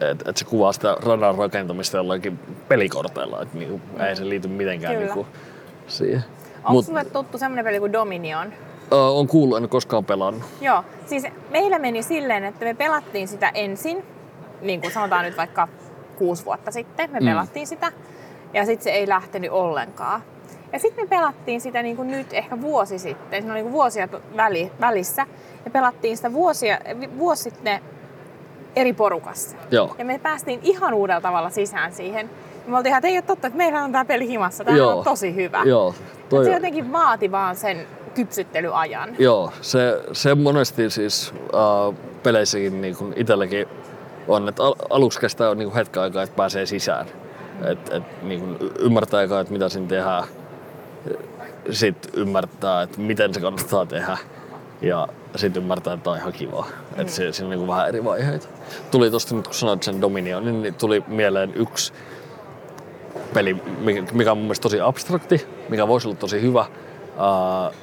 Että 0.00 0.30
et 0.30 0.36
se 0.36 0.44
kuvaa 0.44 0.72
sitä 0.72 0.96
radan 1.02 1.34
rakentamista 1.34 1.96
jollakin 1.96 2.38
pelikorteilla, 2.68 3.42
että 3.42 3.58
niinku, 3.58 3.80
ei 4.06 4.16
se 4.16 4.28
liity 4.28 4.48
mitenkään 4.48 4.98
niinku 4.98 5.26
siihen. 5.86 6.24
Onko 6.64 6.72
Mut, 6.72 6.86
sulle 6.86 7.04
tuttu 7.04 7.38
semmoinen 7.38 7.64
peli 7.64 7.80
kuin 7.80 7.92
Dominion? 7.92 8.46
Uh, 8.92 9.18
on 9.18 9.26
kuullut, 9.26 9.58
en 9.58 9.68
koskaan 9.68 10.04
pelannut. 10.04 10.42
Joo, 10.60 10.84
siis 11.06 11.26
meillä 11.50 11.78
meni 11.78 12.02
silleen, 12.02 12.44
että 12.44 12.64
me 12.64 12.74
pelattiin 12.74 13.28
sitä 13.28 13.50
ensin, 13.54 14.04
niin 14.60 14.80
kuin 14.80 14.92
sanotaan 14.92 15.24
nyt 15.24 15.36
vaikka 15.36 15.68
kuusi 16.18 16.44
vuotta 16.44 16.70
sitten, 16.70 17.10
me 17.10 17.20
mm. 17.20 17.26
pelattiin 17.26 17.66
sitä, 17.66 17.92
ja 18.52 18.64
sitten 18.66 18.84
se 18.84 18.90
ei 18.90 19.08
lähtenyt 19.08 19.50
ollenkaan. 19.50 20.22
Ja 20.72 20.78
sitten 20.78 21.04
me 21.04 21.08
pelattiin 21.08 21.60
sitä 21.60 21.82
niin 21.82 21.96
kuin 21.96 22.10
nyt 22.10 22.32
ehkä 22.32 22.60
vuosi 22.60 22.98
sitten, 22.98 23.42
se 23.42 23.48
oli 23.48 23.54
niin 23.54 23.64
kuin 23.64 23.72
vuosia 23.72 24.08
väli, 24.36 24.72
välissä, 24.80 25.26
ja 25.64 25.70
pelattiin 25.70 26.16
sitä 26.16 26.32
vuosia, 26.32 26.78
vuosi 27.18 27.42
sitten 27.42 27.80
eri 28.76 28.92
porukassa. 28.92 29.56
Joo. 29.70 29.94
Ja 29.98 30.04
me 30.04 30.18
päästiin 30.18 30.60
ihan 30.62 30.94
uudella 30.94 31.20
tavalla 31.20 31.50
sisään 31.50 31.92
siihen. 31.92 32.30
Me 32.66 32.76
oltiin 32.76 32.90
ihan, 32.90 32.98
että 32.98 33.08
ei 33.08 33.16
ole 33.16 33.22
totta, 33.22 33.46
että 33.46 33.56
meillä 33.56 33.82
on 33.82 33.92
tämä 33.92 34.04
peli 34.04 34.28
himassa, 34.28 34.64
tämä 34.64 34.86
on 34.86 35.04
tosi 35.04 35.34
hyvä. 35.34 35.62
Joo. 35.64 35.94
Toi... 36.28 36.44
Se 36.44 36.52
jotenkin 36.52 36.92
vaati 36.92 37.32
vaan 37.32 37.56
sen 37.56 37.86
kypsyttelyajan. 38.14 39.16
Joo, 39.18 39.52
se, 39.60 40.00
se 40.12 40.34
monesti 40.34 40.90
siis 40.90 41.34
äh, 41.54 41.98
peleissäkin 42.22 42.80
niin 42.80 42.96
kuin 42.96 43.12
itselläkin 43.16 43.66
on, 44.28 44.48
että 44.48 44.62
al- 44.62 44.74
aluksi 44.90 45.20
kestää 45.20 45.54
niin 45.54 45.68
kuin 45.68 45.74
hetken 45.74 46.02
aikaa, 46.02 46.22
että 46.22 46.36
pääsee 46.36 46.66
sisään. 46.66 47.06
Et, 47.64 47.92
et, 47.92 48.02
niin 48.22 48.40
kuin 48.40 48.72
ymmärtää 48.78 49.20
aikaa, 49.20 49.40
että 49.40 49.52
mitä 49.52 49.68
siinä 49.68 49.88
tehdään. 49.88 50.24
Sitten 51.70 52.10
ymmärtää, 52.14 52.82
että 52.82 53.00
miten 53.00 53.34
se 53.34 53.40
kannattaa 53.40 53.86
tehdä. 53.86 54.18
Ja 54.82 55.08
sitten 55.36 55.62
ymmärtää, 55.62 55.94
että 55.94 56.04
tämä 56.04 56.14
on 56.14 56.20
ihan 56.20 56.32
kivaa. 56.32 56.66
Mm. 56.66 57.00
Että 57.00 57.12
siinä 57.12 57.32
on 57.42 57.50
niin 57.50 57.68
vähän 57.68 57.88
eri 57.88 58.04
vaiheita. 58.04 58.48
Tuli 58.90 59.10
tosta 59.10 59.34
nyt, 59.34 59.46
kun 59.46 59.54
sanoit 59.54 59.82
sen 59.82 60.00
Dominion, 60.00 60.62
niin 60.62 60.74
tuli 60.74 61.04
mieleen 61.06 61.52
yksi 61.54 61.92
peli, 63.34 63.56
mikä 64.12 64.32
on 64.32 64.38
mun 64.38 64.44
mielestä 64.44 64.62
tosi 64.62 64.80
abstrakti, 64.80 65.46
mikä 65.68 65.88
voisi 65.88 66.08
olla 66.08 66.16
tosi 66.16 66.40
hyvä. 66.40 66.66
Uh, 67.14 67.74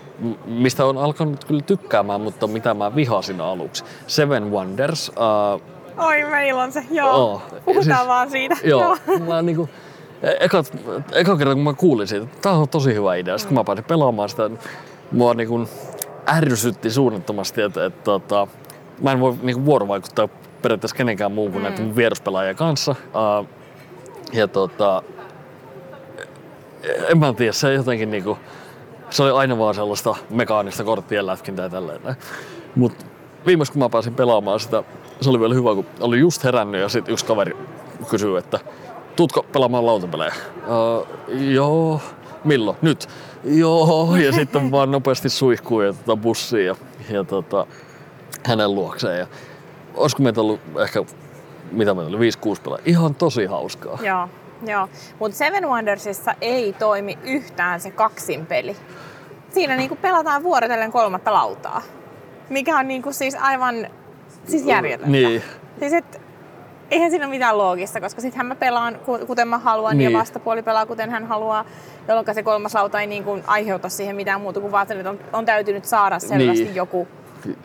mistä 0.46 0.86
on 0.86 0.98
alkanut 0.98 1.46
kyllä 1.46 1.62
tykkäämään, 1.62 2.22
mutta 2.22 2.48
mitä 2.48 2.74
mä 2.74 2.96
vihasin 2.96 3.42
aluksi. 3.42 3.84
Seven 4.08 4.52
Wonders. 4.52 5.10
Uh, 5.10 5.62
Oi, 6.06 6.24
meillä 6.24 6.64
on 6.64 6.72
se, 6.72 6.86
joo. 6.92 7.32
Oh, 7.34 7.42
Puhutaan 7.66 7.98
siis, 7.98 8.08
vaan 8.08 8.30
siitä. 8.30 8.56
Joo, 8.64 8.98
mä 9.28 9.42
niinku, 9.42 9.70
eka, 10.40 10.64
eka 11.14 11.38
kerran 11.38 11.56
kun 11.56 11.64
mä 11.64 11.74
kuulin 11.74 12.08
siitä, 12.08 12.24
että 12.24 12.38
tää 12.42 12.52
on 12.52 12.70
tosi 12.70 12.94
hyvä 12.94 13.16
idea. 13.16 13.38
Sitten 13.38 13.56
kun 13.56 13.62
mä 13.62 13.64
pääsin 13.64 13.86
pelaamaan 13.86 14.30
sitä, 14.30 14.50
mua 15.12 15.34
niinku 15.34 15.68
ärsytti 16.28 16.92
suunnattomasti, 16.92 17.62
että, 17.62 17.86
että, 17.86 17.96
että 17.96 18.04
tota, 18.04 18.48
mä 19.02 19.12
en 19.12 19.20
voi 19.20 19.36
niinku 19.42 19.66
vuorovaikuttaa 19.66 20.30
periaatteessa 20.62 20.96
kenenkään 20.96 21.32
muun 21.32 21.52
kuin 21.52 21.64
mm. 21.64 21.70
näiden 21.70 21.96
mun 21.96 22.56
kanssa. 22.56 22.92
Uh, 22.92 23.48
ja 24.34 24.48
tota, 24.48 25.04
en 27.10 27.18
mä 27.18 27.34
tiedä, 27.34 27.52
se 27.52 27.74
jotenkin 27.74 28.12
niinku, 28.12 28.38
se 29.10 29.24
oli 29.24 29.32
aina 29.32 29.58
vaan 29.58 29.76
sellaista 29.76 30.16
mekaanista 30.30 30.84
korttien 30.84 31.26
lätkintää 31.26 31.66
ja 31.66 31.70
tälleen. 31.70 32.02
Mutta 32.76 33.06
viimeis 33.46 33.72
kun 33.72 33.80
mä 33.80 33.90
pääsin 33.90 34.14
pelaamaan 34.14 34.60
sitä, 34.60 34.84
se 35.22 35.30
oli 35.30 35.40
vielä 35.40 35.54
hyvä, 35.54 35.76
kun 35.76 35.86
oli 36.00 36.20
just 36.20 36.44
herännyt 36.44 36.82
ja 36.82 36.90
sitten 36.90 37.14
yksi 37.14 37.26
kaveri 37.26 37.58
kysyi, 38.10 38.38
että 38.38 38.60
tuutko 39.16 39.44
pelaamaan 39.54 39.86
lautapelejä? 39.86 40.34
Joo, 41.28 42.02
milloin? 42.44 42.78
Nyt. 42.82 43.08
Joo, 43.44 44.16
ja 44.16 44.32
sitten 44.40 44.72
vaan 44.72 44.92
nopeasti 44.92 45.30
suihkuu 45.30 45.82
ja 45.82 45.94
tota 45.94 46.18
bussiin 46.18 46.66
ja, 46.66 46.76
ja 47.10 47.24
tota, 47.24 47.68
hänen 48.44 48.76
luokseen. 48.76 49.20
Ja 49.20 49.28
olisiko 49.96 50.24
meitä 50.24 50.42
ollut 50.42 50.60
ehkä, 50.84 51.04
mitä 51.72 51.94
meitä 51.94 52.18
oli, 52.18 52.30
5-6 52.58 52.62
pelaa. 52.64 52.80
Ihan 52.86 53.16
tosi 53.16 53.46
hauskaa. 53.46 54.00
Joo. 54.02 54.30
Joo, 54.68 54.90
mutta 55.20 55.38
Seven 55.38 55.68
Wondersissa 55.68 56.36
ei 56.42 56.74
toimi 56.74 57.18
yhtään 57.24 57.80
se 57.80 57.92
kaksin 57.92 58.46
peli. 58.46 58.76
Siinä 59.50 59.76
niinku 59.76 59.96
pelataan 59.96 60.44
vuorotellen 60.44 60.92
kolmatta 60.92 61.34
lautaa, 61.34 61.82
mikä 62.50 62.78
on 62.78 62.88
niinku 62.88 63.14
siis 63.14 63.36
aivan 63.36 63.88
siis 64.48 64.66
järjetöntä. 64.66 65.12
Niin. 65.12 65.44
Siis 65.80 65.94
et, 65.94 66.22
eihän 66.92 67.12
siinä 67.12 67.26
ole 67.26 67.34
mitään 67.36 67.58
loogista, 67.58 68.02
koska 68.02 68.22
sittenhän 68.22 68.46
mä 68.46 68.56
pelaan 68.56 69.00
kuten 69.28 69.48
mä 69.48 69.58
haluan 69.58 69.98
niin. 69.98 70.12
ja 70.12 70.20
vastapuoli 70.20 70.64
pelaa 70.64 70.86
kuten 70.86 71.10
hän 71.10 71.26
haluaa, 71.26 71.66
jolloin 72.08 72.36
se 72.36 72.44
kolmas 72.44 72.74
lauta 72.74 73.02
ei 73.02 73.08
niinku 73.08 73.40
aiheuta 73.48 73.90
siihen 73.90 74.16
mitään 74.16 74.42
muuta 74.42 74.60
kuin 74.60 74.72
vaan, 74.72 74.92
että 74.92 75.10
on, 75.10 75.20
on 75.34 75.46
täytynyt 75.46 75.86
saada 75.86 76.20
selvästi 76.20 76.64
niin. 76.64 76.76
joku 76.76 77.08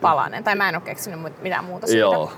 palanen. 0.01 0.43
Tai 0.43 0.55
mä 0.55 0.69
en 0.69 0.75
ole 0.75 0.83
keksinyt 0.83 1.41
mitään 1.41 1.65
muuta 1.65 1.87
siitä. 1.87 1.99
Joo. 1.99 2.31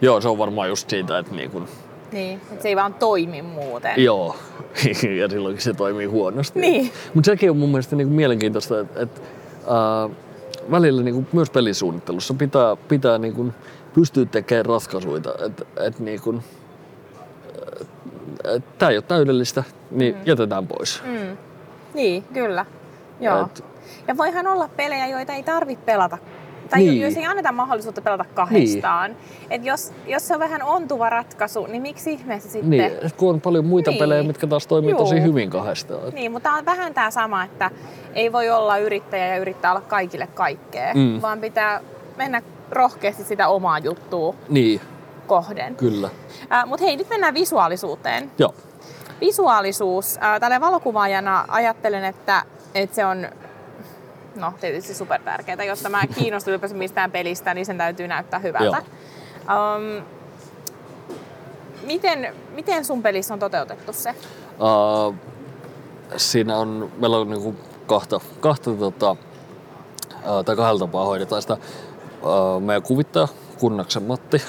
Joo, 0.00 0.20
se 0.20 0.28
on 0.28 0.38
varmaan 0.38 0.68
just 0.68 0.90
siitä, 0.90 1.18
että 1.18 1.34
niin 1.34 1.50
kun 1.50 1.68
niin, 2.12 2.40
että 2.50 2.62
se 2.62 2.68
ei 2.68 2.76
vaan 2.76 2.94
toimi 2.94 3.42
muuten. 3.42 4.04
Joo, 4.04 4.36
ja 5.20 5.28
silloinkin 5.28 5.62
se 5.62 5.74
toimii 5.74 6.06
huonosti. 6.06 6.60
Niin. 6.60 6.92
Mutta 7.14 7.26
sekin 7.26 7.50
on 7.50 7.56
mun 7.56 7.68
mielestä 7.68 7.96
niinku 7.96 8.14
mielenkiintoista, 8.14 8.80
että 8.80 9.00
et, 9.00 9.22
äh, 9.62 10.16
välillä 10.70 11.02
niinku 11.02 11.24
myös 11.32 11.50
pelisuunnittelussa 11.50 12.34
pitää, 12.34 12.76
pitää 12.88 13.18
niinku 13.18 13.52
pystyä 13.94 14.24
tekemään 14.24 14.66
ratkaisuja. 14.66 15.22
Että 15.46 15.64
et, 15.80 15.98
niinku, 15.98 16.42
et, 18.44 18.78
tämä 18.78 18.90
ei 18.90 18.96
ole 18.96 19.04
täydellistä, 19.08 19.64
niin 19.90 20.14
mm. 20.14 20.20
jätetään 20.26 20.66
pois. 20.66 21.02
Mm. 21.04 21.36
Niin, 21.94 22.22
kyllä. 22.22 22.66
Joo. 23.20 23.46
Et, 23.46 23.64
ja 24.08 24.16
voihan 24.16 24.46
olla 24.46 24.68
pelejä, 24.76 25.06
joita 25.06 25.32
ei 25.32 25.42
tarvitse 25.42 25.84
pelata 25.84 26.18
tai 26.70 26.78
niin. 26.78 27.00
jos 27.00 27.16
ei 27.16 27.26
anneta 27.26 27.52
mahdollisuutta 27.52 28.02
pelata 28.02 28.24
kahdestaan. 28.34 29.10
Niin. 29.10 29.46
Et 29.50 29.64
jos, 29.64 29.92
jos 30.06 30.28
se 30.28 30.34
on 30.34 30.40
vähän 30.40 30.62
ontuva 30.62 31.10
ratkaisu, 31.10 31.66
niin 31.66 31.82
miksi 31.82 32.12
ihmeessä 32.12 32.50
sitten... 32.50 32.70
Niin, 32.70 32.92
kun 33.16 33.30
on 33.30 33.40
paljon 33.40 33.66
muita 33.66 33.90
niin. 33.90 33.98
pelejä, 33.98 34.22
mitkä 34.22 34.46
taas 34.46 34.66
toimii 34.66 34.90
Juu. 34.90 34.98
tosi 34.98 35.22
hyvin 35.22 35.50
kahdestaan. 35.50 36.12
Niin, 36.12 36.32
mutta 36.32 36.52
on 36.52 36.64
vähän 36.64 36.94
tämä 36.94 37.10
sama, 37.10 37.44
että 37.44 37.70
ei 38.14 38.32
voi 38.32 38.50
olla 38.50 38.78
yrittäjä 38.78 39.26
ja 39.26 39.36
yrittää 39.36 39.70
olla 39.70 39.80
kaikille 39.80 40.26
kaikkea, 40.26 40.94
mm. 40.94 41.22
vaan 41.22 41.40
pitää 41.40 41.80
mennä 42.16 42.42
rohkeasti 42.70 43.24
sitä 43.24 43.48
omaa 43.48 43.78
juttua 43.78 44.34
niin. 44.48 44.80
kohden. 45.26 45.76
Kyllä. 45.76 46.10
Äh, 46.52 46.66
mutta 46.66 46.86
hei, 46.86 46.96
nyt 46.96 47.08
mennään 47.08 47.34
visuaalisuuteen. 47.34 48.30
Joo. 48.38 48.54
Visuaalisuus. 49.20 50.18
Äh, 50.22 50.40
tälle 50.40 50.60
valokuvaajana 50.60 51.44
ajattelen, 51.48 52.04
että, 52.04 52.42
että 52.74 52.96
se 52.96 53.04
on 53.04 53.26
no 54.40 54.52
tietysti 54.60 54.94
super 54.94 55.20
tärkeää. 55.22 55.64
Jotta 55.64 55.88
mä 55.88 56.06
kiinnostun 56.06 56.50
ylipäänsä 56.50 56.76
mistään 56.76 57.10
pelistä, 57.10 57.54
niin 57.54 57.66
sen 57.66 57.78
täytyy 57.78 58.08
näyttää 58.08 58.38
hyvältä. 58.38 58.82
Um, 59.38 60.04
miten, 61.86 62.34
miten 62.54 62.84
sun 62.84 63.02
pelissä 63.02 63.34
on 63.34 63.40
toteutettu 63.40 63.92
se? 63.92 64.10
Uh, 64.10 65.14
siinä 66.16 66.58
on, 66.58 66.92
meillä 66.96 67.16
on 67.16 67.30
niinku 67.30 67.54
kahta, 67.86 68.20
kahta 68.40 68.70
tota, 68.70 69.10
uh, 69.10 70.44
tai 70.44 70.56
kahdella 70.56 70.78
tapaa 70.78 71.04
hoidetaan 71.04 71.42
sitä. 71.42 71.56
Uh, 72.22 72.60
meidän 72.60 72.82
kuvittaja 72.82 73.28
Kunnaksen 73.58 74.02
Matti 74.02 74.42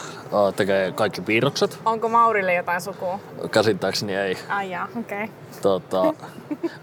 tekee 0.56 0.92
kaikki 0.92 1.22
piirrokset. 1.22 1.80
Onko 1.86 2.10
Maurille 2.10 2.54
jotain 2.54 2.82
sukua? 2.82 3.20
Käsittääkseni 3.52 4.16
ei. 4.16 4.38
Ai 4.50 4.72
jaa, 4.72 4.88
okei. 5.00 5.24
Okay. 5.24 5.36
Tota, 5.62 6.14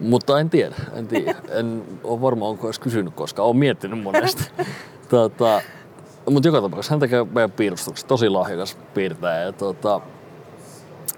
mutta 0.01 0.41
en 0.41 0.51
tiedä, 0.51 0.75
en 0.95 1.07
tiedä. 1.07 1.35
En 1.51 1.83
ole 2.05 2.21
varma, 2.21 2.49
onko 2.49 2.67
edes 2.67 2.79
kysynyt 2.79 3.15
koskaan. 3.15 3.47
Olen 3.47 3.57
miettinyt 3.57 4.03
monesti. 4.03 4.51
tota, 5.09 5.63
mutta 6.31 6.49
joka 6.49 6.61
tapauksessa 6.61 6.93
hän 6.93 7.01
tekee 7.01 7.25
meidän 7.25 7.53
piirustukset. 7.53 8.09
Tosi 8.09 8.29
lahjakas 8.29 8.79
piirtäjä 8.95 9.41
ja 9.41 9.53
tota, 9.53 10.01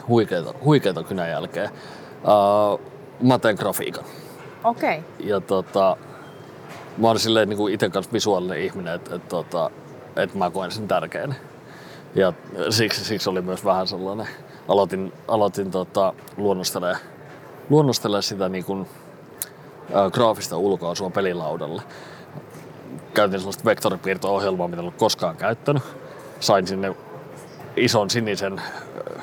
huikeita, 0.08 0.54
huikeita 0.64 1.02
kynän 1.02 1.30
jälkeen. 1.30 1.70
Uh, 2.22 2.80
mä 3.22 3.38
teen 3.38 3.56
grafiikan. 3.58 4.04
Okei. 4.64 4.98
Okay. 4.98 5.28
Ja 5.28 5.40
tota, 5.40 5.96
mä 6.98 7.06
oon 7.06 7.18
silleen 7.18 7.48
niin 7.48 7.72
itse 7.72 7.90
kanssa 7.90 8.12
visuaalinen 8.12 8.58
ihminen, 8.58 8.94
että 8.94 9.14
et, 9.14 9.28
tota, 9.28 9.70
et 10.16 10.34
mä 10.34 10.50
koen 10.50 10.70
sen 10.70 10.88
tärkeänä. 10.88 11.34
Ja 12.14 12.32
siksi, 12.70 13.04
siksi 13.04 13.30
oli 13.30 13.42
myös 13.42 13.64
vähän 13.64 13.86
sellainen, 13.86 14.28
aloitin, 14.68 15.12
aloitin 15.28 15.70
tota, 15.70 16.14
luonnostelemaan, 16.36 17.00
luonnostelemaan 17.70 18.22
sitä 18.22 18.48
niin 18.48 18.64
kuin, 18.64 18.86
ää, 19.94 20.10
graafista 20.10 20.56
ulkoasua 20.56 21.10
pelilaudalle. 21.10 21.82
Käytin 23.14 23.38
sellaista 23.40 23.64
vektoripiirto-ohjelmaa, 23.64 24.68
mitä 24.68 24.80
en 24.80 24.84
ollut 24.84 24.96
koskaan 24.98 25.36
käyttänyt. 25.36 25.82
Sain 26.40 26.66
sinne 26.66 26.94
ison 27.76 28.10
sinisen 28.10 28.62
ö, 28.96 29.20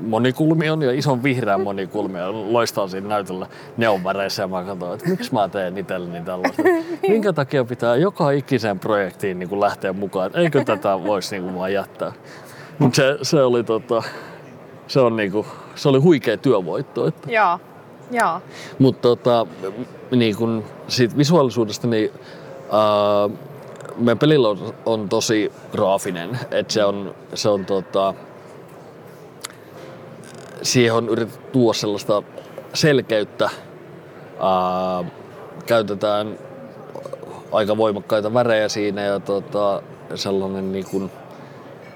monikulmion 0.00 0.82
ja 0.82 0.92
ison 0.92 1.22
vihreän 1.22 1.60
monikulmion 1.60 2.52
loistaa 2.52 2.88
siinä 2.88 3.08
näytöllä 3.08 3.46
neonväreissä 3.76 4.42
ja 4.42 4.48
mä 4.48 4.64
katsoin, 4.64 4.94
että 4.94 5.10
miksi 5.10 5.32
mä 5.32 5.48
teen 5.48 5.78
itselleni 5.78 6.24
tällaista. 6.24 6.62
Minkä 7.08 7.32
takia 7.32 7.64
pitää 7.64 7.96
joka 7.96 8.30
ikiseen 8.30 8.78
projektiin 8.78 9.38
niin 9.38 9.48
kuin 9.48 9.60
lähteä 9.60 9.92
mukaan, 9.92 10.26
että 10.26 10.38
eikö 10.38 10.64
tätä 10.64 11.04
voisi 11.04 11.34
niin 11.34 11.42
kuin 11.42 11.54
vaan 11.54 11.72
jättää. 11.72 12.12
Mutta 12.78 12.96
se, 12.96 13.18
se, 13.22 13.42
oli 13.42 13.64
tota, 13.64 14.02
se, 14.86 15.00
on 15.00 15.16
niin 15.16 15.32
kuin, 15.32 15.46
se 15.74 15.88
oli 15.88 15.98
huikea 15.98 16.36
työvoitto. 16.36 17.06
Että. 17.06 17.32
Joo, 17.32 17.60
joo. 18.10 18.40
Mutta 18.78 19.00
tota, 19.02 19.46
niin 20.10 20.36
kun 20.36 20.64
siitä 20.88 21.16
visuaalisuudesta, 21.16 21.86
niin 21.86 22.10
ää, 22.72 23.46
meidän 23.96 24.18
pelillä 24.18 24.48
on, 24.48 24.74
on 24.86 25.08
tosi 25.08 25.52
graafinen. 25.72 26.38
Et 26.50 26.70
se 26.70 26.84
on, 26.84 27.14
se 27.34 27.48
on 27.48 27.64
tota, 27.64 28.14
siihen 30.62 30.94
on 30.94 31.08
yritetty 31.08 31.46
tuoda 31.52 31.78
sellaista 31.78 32.22
selkeyttä. 32.74 33.50
Ää, 34.40 35.10
käytetään 35.66 36.38
aika 37.52 37.76
voimakkaita 37.76 38.34
värejä 38.34 38.68
siinä 38.68 39.02
ja 39.02 39.20
tota, 39.20 39.82
sellainen 40.14 40.72
niin 40.72 40.84
kun, 40.90 41.10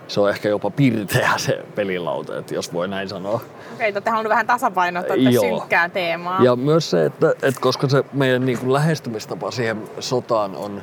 se 0.09 0.20
on 0.20 0.31
ehkä 0.31 0.48
jopa 0.48 0.70
pirteä 0.70 1.31
se 1.37 1.64
pelilauta, 1.74 2.38
että 2.38 2.55
jos 2.55 2.72
voi 2.72 2.88
näin 2.88 3.09
sanoa. 3.09 3.40
Okei, 3.74 3.92
te 3.92 4.11
halunnut 4.11 4.31
vähän 4.31 4.46
tasapainottaa 4.46 5.16
synkkää 5.40 5.88
teemaa. 5.88 6.42
Ja 6.42 6.57
myös 6.57 6.90
se, 6.90 7.05
että, 7.05 7.35
että 7.42 7.61
koska 7.61 7.88
se 7.88 8.05
meidän 8.12 8.46
niin 8.46 8.59
kuin 8.59 8.72
lähestymistapa 8.72 9.50
siihen 9.50 9.83
sotaan 10.00 10.57
on, 10.57 10.83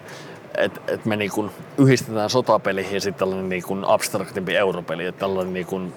että, 0.57 0.81
että 0.87 1.09
me 1.09 1.15
niin 1.15 1.31
kuin 1.31 1.51
yhdistetään 1.77 2.29
sotapeliin 2.29 2.93
ja 2.93 3.01
sitten 3.01 3.19
tällainen 3.19 3.49
niin 3.49 3.63
kuin 3.63 3.85
abstraktimpi 3.85 4.55
europeli, 4.55 5.05
että 5.05 5.19
tällainen 5.19 5.53
niin 5.53 5.65
kuin, 5.65 5.93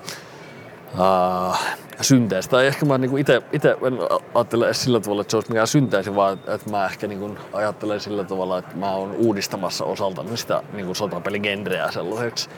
uh, 0.98 1.56
synteesi. 2.00 2.50
Tai 2.50 2.66
ehkä 2.66 2.86
mä 2.86 2.98
niin 2.98 3.18
itse 3.52 3.76
en 3.86 3.98
ajattele 4.34 4.64
edes 4.64 4.82
sillä 4.82 5.00
tavalla, 5.00 5.20
että 5.20 5.30
se 5.30 5.36
olisi 5.36 5.50
mikään 5.50 5.66
synteesi, 5.66 6.14
vaan 6.14 6.32
että 6.32 6.70
mä 6.70 6.86
ehkä 6.86 7.06
niin 7.06 7.20
kuin 7.20 7.38
ajattelen 7.52 8.00
sillä 8.00 8.24
tavalla, 8.24 8.58
että 8.58 8.76
mä 8.76 8.90
oon 8.90 9.10
uudistamassa 9.10 9.84
osaltani 9.84 10.36
sitä 10.36 10.62
niin 10.72 10.86
kuin 10.86 10.96
sotapeligenreä 10.96 11.90
sellaiseksi, 11.90 12.50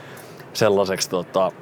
sellaiseksi 0.52 1.10
tota, 1.10 1.52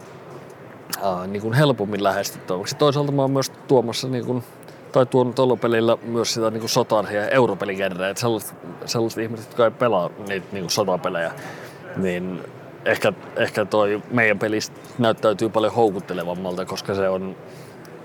ää, 1.03 1.27
niin 1.27 1.43
kuin 1.43 1.55
helpommin 1.55 2.05
lähestyttäväksi. 2.05 2.77
Toisaalta 2.77 3.13
mä 3.13 3.23
oon 3.23 3.31
myös 3.31 3.53
tuomassa 3.69 4.09
niin 4.09 4.27
kuin, 4.27 4.45
tai 4.93 5.07
tuonut 5.07 5.39
Olopelillä 5.39 5.97
myös 6.03 6.35
sitä 6.35 6.51
niin 6.51 6.61
kuin 6.61 6.71
sotaan 6.71 7.15
ja 7.15 7.29
europeligenreä, 7.29 8.09
että 8.09 8.21
sellaiset, 8.21 8.55
sellaiset 8.85 9.23
ihmiset, 9.23 9.47
jotka 9.47 9.65
ei 9.65 9.71
pelaa 9.71 10.11
niitä 10.29 10.47
niin 10.53 10.63
kuin 10.63 10.71
sotapelejä, 10.71 11.33
niin 11.97 12.41
ehkä, 12.85 13.13
ehkä 13.37 13.65
toi 13.65 14.03
meidän 14.11 14.39
pelistä 14.39 14.77
näyttäytyy 14.99 15.49
paljon 15.49 15.73
houkuttelevammalta, 15.73 16.65
koska 16.65 16.95
se 16.95 17.09
on, 17.09 17.37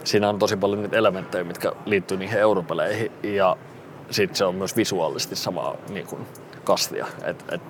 siinä 0.03 0.29
on 0.29 0.39
tosi 0.39 0.57
paljon 0.57 0.81
niitä 0.81 0.97
elementtejä, 0.97 1.43
mitkä 1.43 1.71
liittyy 1.85 2.17
niihin 2.17 2.39
europeleihin 2.39 3.11
ja 3.23 3.57
sitten 4.11 4.35
se 4.35 4.45
on 4.45 4.55
myös 4.55 4.75
visuaalisesti 4.75 5.35
samaa 5.35 5.75
niin 5.89 6.07
kuin 6.07 6.27
kastia. 6.63 7.05
Et, 7.23 7.45
et 7.51 7.61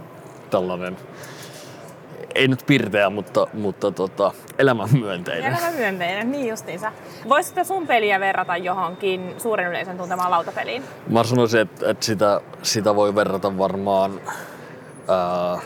tällainen 0.50 0.98
ei 2.36 2.48
nyt 2.48 2.64
pirteä, 2.68 3.10
mutta, 3.10 3.48
mutta 3.54 3.92
tota, 3.92 4.32
elämänmyönteinen. 4.58 5.52
Elämänmyönteinen, 5.52 6.32
niin 6.32 6.48
justiinsa. 6.48 6.92
Voisitko 7.30 7.64
sun 7.64 7.88
peliä 7.88 8.20
verrata 8.20 8.58
johonkin 8.58 9.36
suuren 9.38 9.68
yleisön 9.68 9.98
tuntemaan 9.98 10.32
lautapeliin? 10.32 10.84
Mä 11.08 11.24
sanoisin, 11.24 11.60
että, 11.60 11.90
että 11.90 12.06
sitä, 12.06 12.42
sitä 12.64 12.96
voi 12.96 13.16
verrata 13.16 13.58
varmaan 13.58 14.22
ää, 15.08 15.60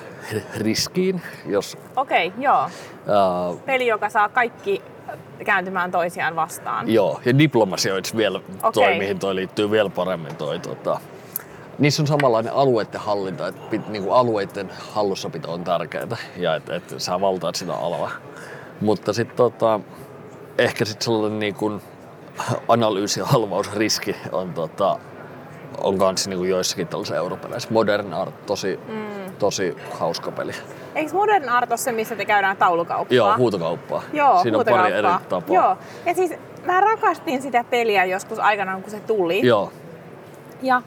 riskiin, 0.57 1.21
jos... 1.45 1.77
Okei, 1.95 2.27
okay, 2.27 2.43
joo. 2.43 2.61
Ää, 2.61 2.69
Peli, 3.65 3.87
joka 3.87 4.09
saa 4.09 4.29
kaikki 4.29 4.81
kääntymään 5.45 5.91
toisiaan 5.91 6.35
vastaan. 6.35 6.89
joo, 6.91 7.21
ja 7.25 7.37
diplomasia 7.37 7.93
olisi 7.93 8.17
vielä 8.17 8.37
Okei. 8.37 8.71
toi, 8.71 8.97
mihin 8.97 9.19
toi 9.19 9.35
liittyy 9.35 9.71
vielä 9.71 9.89
paremmin 9.89 10.35
toi 10.35 10.59
tota, 10.59 10.99
Niissä 11.79 12.03
on 12.03 12.07
samanlainen 12.07 12.53
alueiden 12.53 12.99
hallinta, 12.99 13.47
että 13.47 13.61
pit, 13.69 13.87
niinku 13.87 14.11
alueiden 14.11 14.71
hallussapito 14.91 15.53
on 15.53 15.63
tärkeää 15.63 16.17
ja 16.37 16.55
että 16.55 16.75
et 16.75 16.95
sä 16.97 17.21
valtaat 17.21 17.55
sitä 17.55 17.73
alaa. 17.73 18.11
Mutta 18.81 19.13
sitten 19.13 19.37
tota, 19.37 19.79
ehkä 20.57 20.85
sitten 20.85 21.05
sellainen 21.05 21.39
niinku 21.39 21.81
analyysi- 22.67 23.19
ja 23.19 23.25
halvausriski 23.25 24.15
on, 24.31 24.53
tota, 24.53 24.99
on 25.83 25.97
kanssa 25.97 26.29
niinku 26.29 26.43
joissakin 26.43 26.87
tällaisissa 26.87 27.15
europeleissä. 27.15 27.69
Modern 27.71 28.13
Art, 28.13 28.45
tosi, 28.45 28.79
mm. 28.87 29.31
tosi 29.39 29.77
hauska 29.99 30.31
peli. 30.31 30.51
Eikö 30.95 31.13
Modern 31.13 31.49
Art 31.49 31.71
ole 31.71 31.77
se, 31.77 31.91
missä 31.91 32.15
te 32.15 32.25
käydään 32.25 32.57
taulukauppaa? 32.57 33.15
Joo, 33.15 33.37
huutokauppaa. 33.37 34.03
Joo, 34.13 34.41
Siinä 34.41 34.57
on 34.57 34.65
pari 34.65 34.93
eri 34.93 35.07
huutokauppaa. 35.07 35.41
tapaa. 35.41 35.55
Joo. 35.55 35.77
Ja 36.05 36.13
siis 36.13 36.31
mä 36.65 36.81
rakastin 36.81 37.41
sitä 37.41 37.63
peliä 37.63 38.05
joskus 38.05 38.39
aikanaan, 38.39 38.81
kun 38.81 38.91
se 38.91 38.99
tuli. 38.99 39.47
Joo. 39.47 39.71
Ja 40.61 40.81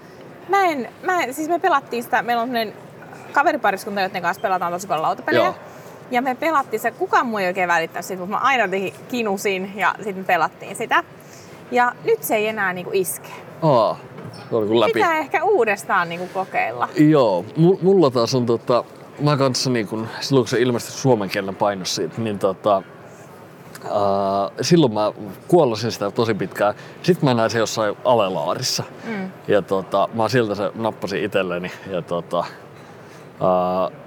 mä 0.48 0.64
en, 0.64 0.88
mä 1.02 1.22
en, 1.22 1.34
siis 1.34 1.48
me 1.48 1.58
pelattiin 1.58 2.02
sitä, 2.02 2.22
meillä 2.22 2.42
on 2.42 2.48
sellainen 2.48 2.74
kaveripariskunta, 3.32 4.00
joiden 4.00 4.22
kanssa 4.22 4.40
pelataan 4.40 4.72
tosi 4.72 4.86
paljon 4.86 5.02
lautapelejä. 5.02 5.44
Joo. 5.44 5.54
Ja 6.10 6.22
me 6.22 6.34
pelattiin 6.34 6.80
se, 6.80 6.90
kukaan 6.90 7.26
muu 7.26 7.38
ei 7.38 7.46
oikein 7.46 7.68
välittänyt 7.68 8.04
siitä, 8.06 8.20
mutta 8.20 8.36
mä 8.36 8.42
aina 8.42 8.64
kinusin 9.08 9.72
ja 9.76 9.94
sitten 9.96 10.16
me 10.16 10.24
pelattiin 10.24 10.76
sitä. 10.76 11.04
Ja 11.70 11.92
nyt 12.04 12.22
se 12.22 12.36
ei 12.36 12.48
enää 12.48 12.72
niinku 12.72 12.90
iske. 12.94 13.28
Aa, 13.62 13.96
kuin 14.50 14.80
läpi. 14.80 14.92
Pitää 14.92 15.18
ehkä 15.18 15.44
uudestaan 15.44 16.08
niinku 16.08 16.28
kokeilla. 16.34 16.88
Joo, 16.96 17.44
mu- 17.56 17.78
mulla 17.82 18.10
taas 18.10 18.34
on 18.34 18.46
tota, 18.46 18.84
mä 19.20 19.36
kanssa 19.36 19.70
niin 19.70 19.86
kun, 19.88 20.08
silloin 20.20 20.44
kun 20.44 20.48
se 20.48 20.60
ilmestyi 20.60 20.92
suomen 20.92 21.28
kielen 21.28 21.56
painos 21.56 21.94
siitä, 21.94 22.20
niin 22.20 22.38
tota, 22.38 22.82
ää, 23.84 23.92
silloin 24.60 24.92
mä 24.92 25.12
kuollasin 25.48 25.92
sitä 25.92 26.10
tosi 26.10 26.34
pitkään. 26.34 26.74
Sitten 27.02 27.28
mä 27.28 27.34
näin 27.34 27.50
se 27.50 27.58
jossain 27.58 27.96
alelaarissa. 28.04 28.82
Mm. 29.04 29.30
Ja 29.48 29.62
tota, 29.62 30.08
mä 30.14 30.28
siltä 30.28 30.54
se 30.54 30.70
nappasin 30.74 31.24
itselleni. 31.24 31.70
Ja 31.90 32.02
tota, 32.02 32.44
mut 33.40 34.05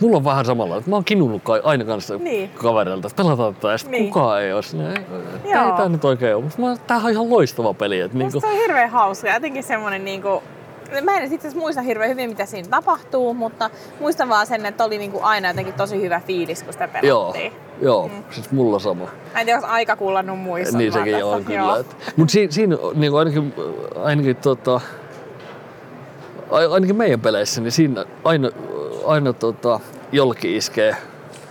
mulla 0.00 0.16
on 0.16 0.24
vähän 0.24 0.44
samalla, 0.44 0.76
että 0.76 0.90
mä 0.90 0.96
oon 0.96 1.04
kinunnut 1.04 1.42
kai- 1.42 1.60
aina 1.64 1.84
kanssa 1.84 2.16
Niin. 2.16 2.48
kavereilta, 2.50 3.06
että 3.08 3.22
pelataan 3.22 3.54
tätä, 3.54 3.68
ja 3.68 3.76
Niin. 3.90 4.04
kukaan 4.04 4.42
ei 4.42 4.52
olisi. 4.52 4.76
Ei, 4.76 4.86
ei 5.44 5.52
Joo. 5.52 5.76
tää 5.76 5.88
nyt 5.88 6.04
oikein 6.04 6.36
ole, 6.36 6.44
mutta 6.56 6.80
tämähän 6.86 7.06
on 7.06 7.12
ihan 7.12 7.30
loistava 7.30 7.74
peli. 7.74 8.00
Että 8.00 8.18
niinku, 8.18 8.40
se 8.40 8.46
on 8.46 8.52
hirveän 8.52 8.90
hauska. 8.90 9.28
Jotenkin 9.28 9.62
semmonen 9.62 10.04
niinku... 10.04 10.42
Mä 11.04 11.18
en 11.18 11.32
itse 11.32 11.50
muista 11.54 11.82
hirveän 11.82 12.10
hyvin, 12.10 12.30
mitä 12.30 12.46
siinä 12.46 12.68
tapahtuu, 12.68 13.34
mutta 13.34 13.70
muistan 14.00 14.28
vaan 14.28 14.46
sen, 14.46 14.66
että 14.66 14.84
oli 14.84 14.98
niinku 14.98 15.18
aina 15.22 15.48
jotenkin 15.48 15.74
tosi 15.74 16.00
hyvä 16.02 16.20
fiilis, 16.26 16.62
kun 16.62 16.72
sitä 16.72 16.88
joo, 17.02 17.20
pelattiin. 17.22 17.52
joo, 17.82 18.10
siis 18.30 18.50
mulla 18.52 18.78
sama. 18.78 19.04
Mä 19.04 19.40
en 19.40 19.46
tiedä, 19.46 19.58
onko 19.58 19.68
aika 19.72 19.96
kuulannut 19.96 20.38
muissa. 20.40 20.78
Niin 20.78 20.92
sekin 20.92 21.12
tässä. 21.12 21.26
on 21.26 21.44
kyllä. 21.44 21.58
Joo. 21.58 21.76
Et, 21.76 21.96
mut 22.16 22.30
si, 22.30 22.46
siinä 22.50 22.76
niin 22.94 23.14
ainakin, 23.14 23.54
ainakin, 24.02 24.36
tota, 24.36 24.80
ai- 26.50 26.66
ainakin 26.72 26.96
meidän 26.96 27.20
peleissä, 27.20 27.60
niin 27.60 27.72
siinä 27.72 28.04
aina, 28.24 28.50
aina 29.06 29.32
tota, 29.32 29.80
jollekin 30.12 30.56
iskee, 30.56 30.96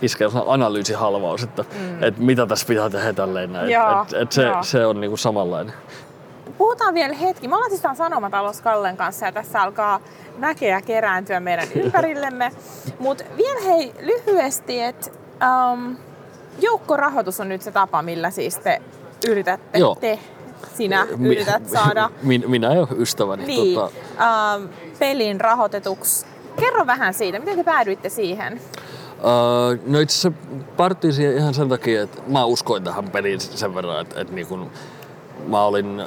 iskee 0.02 0.28
analyysihalvaus, 0.46 1.42
että 1.42 1.62
mm. 1.62 2.02
et 2.02 2.18
mitä 2.18 2.46
tässä 2.46 2.66
pitää 2.66 2.90
tehdä 2.90 3.12
tälleen 3.12 3.52
näin. 3.52 3.70
Joo, 3.70 4.02
et, 4.02 4.22
et 4.22 4.32
se, 4.32 4.42
joo. 4.42 4.62
se 4.62 4.86
on 4.86 5.00
niinku 5.00 5.16
samanlainen. 5.16 5.74
Puhutaan 6.58 6.94
vielä 6.94 7.14
hetki. 7.14 7.48
Me 7.48 7.54
ollaan 7.54 7.70
siis 7.70 7.82
täällä 7.82 7.96
Sanomatalossa 7.96 8.62
Kallen 8.62 8.96
kanssa 8.96 9.26
ja 9.26 9.32
tässä 9.32 9.62
alkaa 9.62 10.00
väkeä 10.40 10.80
kerääntyä 10.82 11.40
meidän 11.40 11.68
ympärillemme. 11.84 12.52
Mutta 12.98 13.24
vielä 13.36 13.60
hei 13.60 13.94
lyhyesti, 14.00 14.80
että 14.80 15.10
um, 15.72 15.96
joukkorahoitus 16.60 17.40
on 17.40 17.48
nyt 17.48 17.62
se 17.62 17.70
tapa, 17.70 18.02
millä 18.02 18.30
siis 18.30 18.58
te 18.58 18.82
yritätte, 19.28 19.78
Joo. 19.78 19.96
te, 20.00 20.18
sinä 20.74 21.06
yrität 21.20 21.68
saada 21.68 22.10
Min, 22.22 22.44
minä 22.50 22.74
ja 22.74 22.86
ystäväni. 22.98 23.44
niin, 23.46 23.74
Tota, 23.74 23.92
um, 24.56 24.68
pelin 24.98 25.40
rahoitetuksi. 25.40 26.26
Kerro 26.60 26.86
vähän 26.86 27.14
siitä, 27.14 27.38
miten 27.38 27.56
te 27.56 27.64
päädyitte 27.64 28.08
siihen? 28.08 28.60
Uh, 29.18 29.78
no 29.86 30.00
itse 30.00 30.28
asiassa 30.28 30.32
päädyttiin 30.76 31.12
siihen 31.12 31.36
ihan 31.36 31.54
sen 31.54 31.68
takia, 31.68 32.02
että 32.02 32.22
mä 32.26 32.44
uskoin 32.44 32.84
tähän 32.84 33.10
peliin 33.10 33.40
sen 33.40 33.74
verran, 33.74 34.00
että, 34.00 34.20
että 34.20 34.34
niin 34.34 34.46
kun, 34.46 34.70
mä 35.46 35.64
olin 35.64 36.02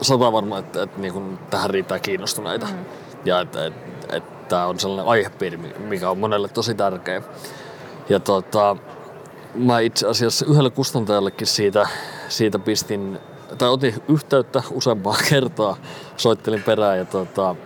sata 0.00 0.32
varma, 0.32 0.58
että, 0.58 0.82
että 0.82 1.00
niin 1.00 1.12
kun, 1.12 1.38
tähän 1.50 1.70
riittää 1.70 1.98
kiinnostuneita. 1.98 2.66
Mm. 2.66 2.84
Ja 3.24 3.40
että, 3.40 3.66
että, 3.66 4.16
että 4.16 4.48
tämä 4.48 4.66
on 4.66 4.80
sellainen 4.80 5.06
aihepiiri, 5.06 5.56
mikä 5.78 6.10
on 6.10 6.18
monelle 6.18 6.48
tosi 6.48 6.74
tärkeä. 6.74 7.22
Ja 8.08 8.20
tota, 8.20 8.76
mä 9.54 9.80
itse 9.80 10.06
asiassa 10.06 10.46
yhdelle 10.48 10.70
kustantajallekin 10.70 11.46
siitä, 11.46 11.88
siitä 12.28 12.58
pistin, 12.58 13.18
tai 13.58 13.68
otin 13.68 13.94
yhteyttä 14.08 14.62
useampaa 14.70 15.16
kertaa, 15.30 15.76
soittelin 16.16 16.62
perään 16.62 16.98
ja 16.98 17.04
tota, 17.04 17.56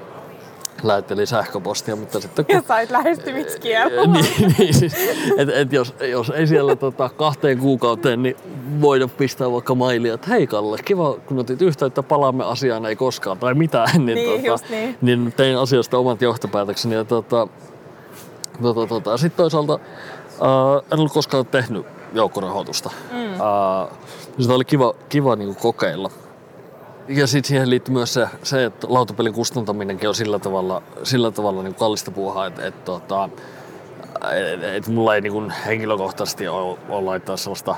lähettelin 0.82 1.26
sähköpostia, 1.26 1.96
mutta 1.96 2.20
sitten 2.20 2.44
kun 2.44 2.54
Ja 2.54 2.62
sait 2.68 2.90
lähestymiskielon. 2.90 4.12
niin, 4.12 4.54
niin 4.58 4.74
siis, 4.74 4.94
et, 5.38 5.48
et 5.48 5.72
jos, 5.72 5.94
jos 6.00 6.30
ei 6.30 6.46
siellä 6.46 6.76
tota, 6.76 7.08
kahteen 7.08 7.58
kuukauteen, 7.58 8.22
niin 8.22 8.36
voida 8.80 9.08
pistää 9.08 9.52
vaikka 9.52 9.74
mailia, 9.74 10.14
että 10.14 10.30
hei 10.30 10.46
Kalle, 10.46 10.78
kiva 10.84 11.14
kun 11.26 11.38
otit 11.38 11.62
yhteyttä, 11.62 12.02
palaamme 12.02 12.44
asiaan, 12.44 12.86
ei 12.86 12.96
koskaan 12.96 13.38
tai 13.38 13.54
mitään. 13.54 13.88
Niin, 14.00 14.14
Niin, 14.14 14.44
just 14.44 14.70
niin. 14.70 14.96
niin 15.00 15.32
tein 15.36 15.58
asiasta 15.58 15.98
omat 15.98 16.22
johtopäätökseni. 16.22 16.94
Ja 16.94 17.04
tota, 17.04 17.48
tota, 18.62 18.86
tota. 18.86 19.16
Sitten 19.16 19.36
toisaalta 19.36 19.78
Uh, 20.40 20.84
en 20.92 20.98
ollut 20.98 21.12
koskaan 21.12 21.46
tehnyt 21.46 21.86
joukkorahoitusta. 22.12 22.90
Mm. 23.12 23.32
Uh, 23.32 23.98
sitä 24.38 24.54
oli 24.54 24.64
kiva, 24.64 24.94
kiva 25.08 25.36
niin 25.36 25.56
kokeilla. 25.56 26.10
Ja 27.10 27.26
sitten 27.26 27.48
siihen 27.48 27.70
liittyy 27.70 27.92
myös 27.92 28.14
se, 28.14 28.28
se, 28.42 28.64
että 28.64 28.86
lautapelin 28.90 29.32
kustantaminenkin 29.32 30.08
on 30.08 30.14
sillä 30.14 30.38
tavalla, 30.38 30.82
sillä 31.02 31.30
tavalla 31.30 31.62
niin 31.62 31.74
kallista 31.74 32.10
puuhaa, 32.10 32.46
että, 32.46 32.66
että, 32.66 32.84
tota, 32.84 33.28
että, 34.32 34.74
että 34.74 34.90
mulla 34.90 35.14
ei 35.14 35.20
niin 35.20 35.50
henkilökohtaisesti 35.66 36.48
ole, 36.48 36.78
ole 36.88 37.04
laittaa 37.04 37.36
sellaista 37.36 37.76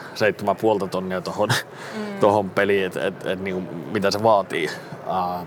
7,5 0.83 0.89
tonnia 0.89 1.21
tuohon 1.21 1.49
mm. 1.49 2.19
tohon 2.21 2.51
peliin, 2.51 2.87
että, 2.87 3.07
että, 3.07 3.33
että 3.33 3.45
niin 3.45 3.69
mitä 3.93 4.11
se 4.11 4.23
vaatii. 4.23 4.71
Uh, 5.07 5.47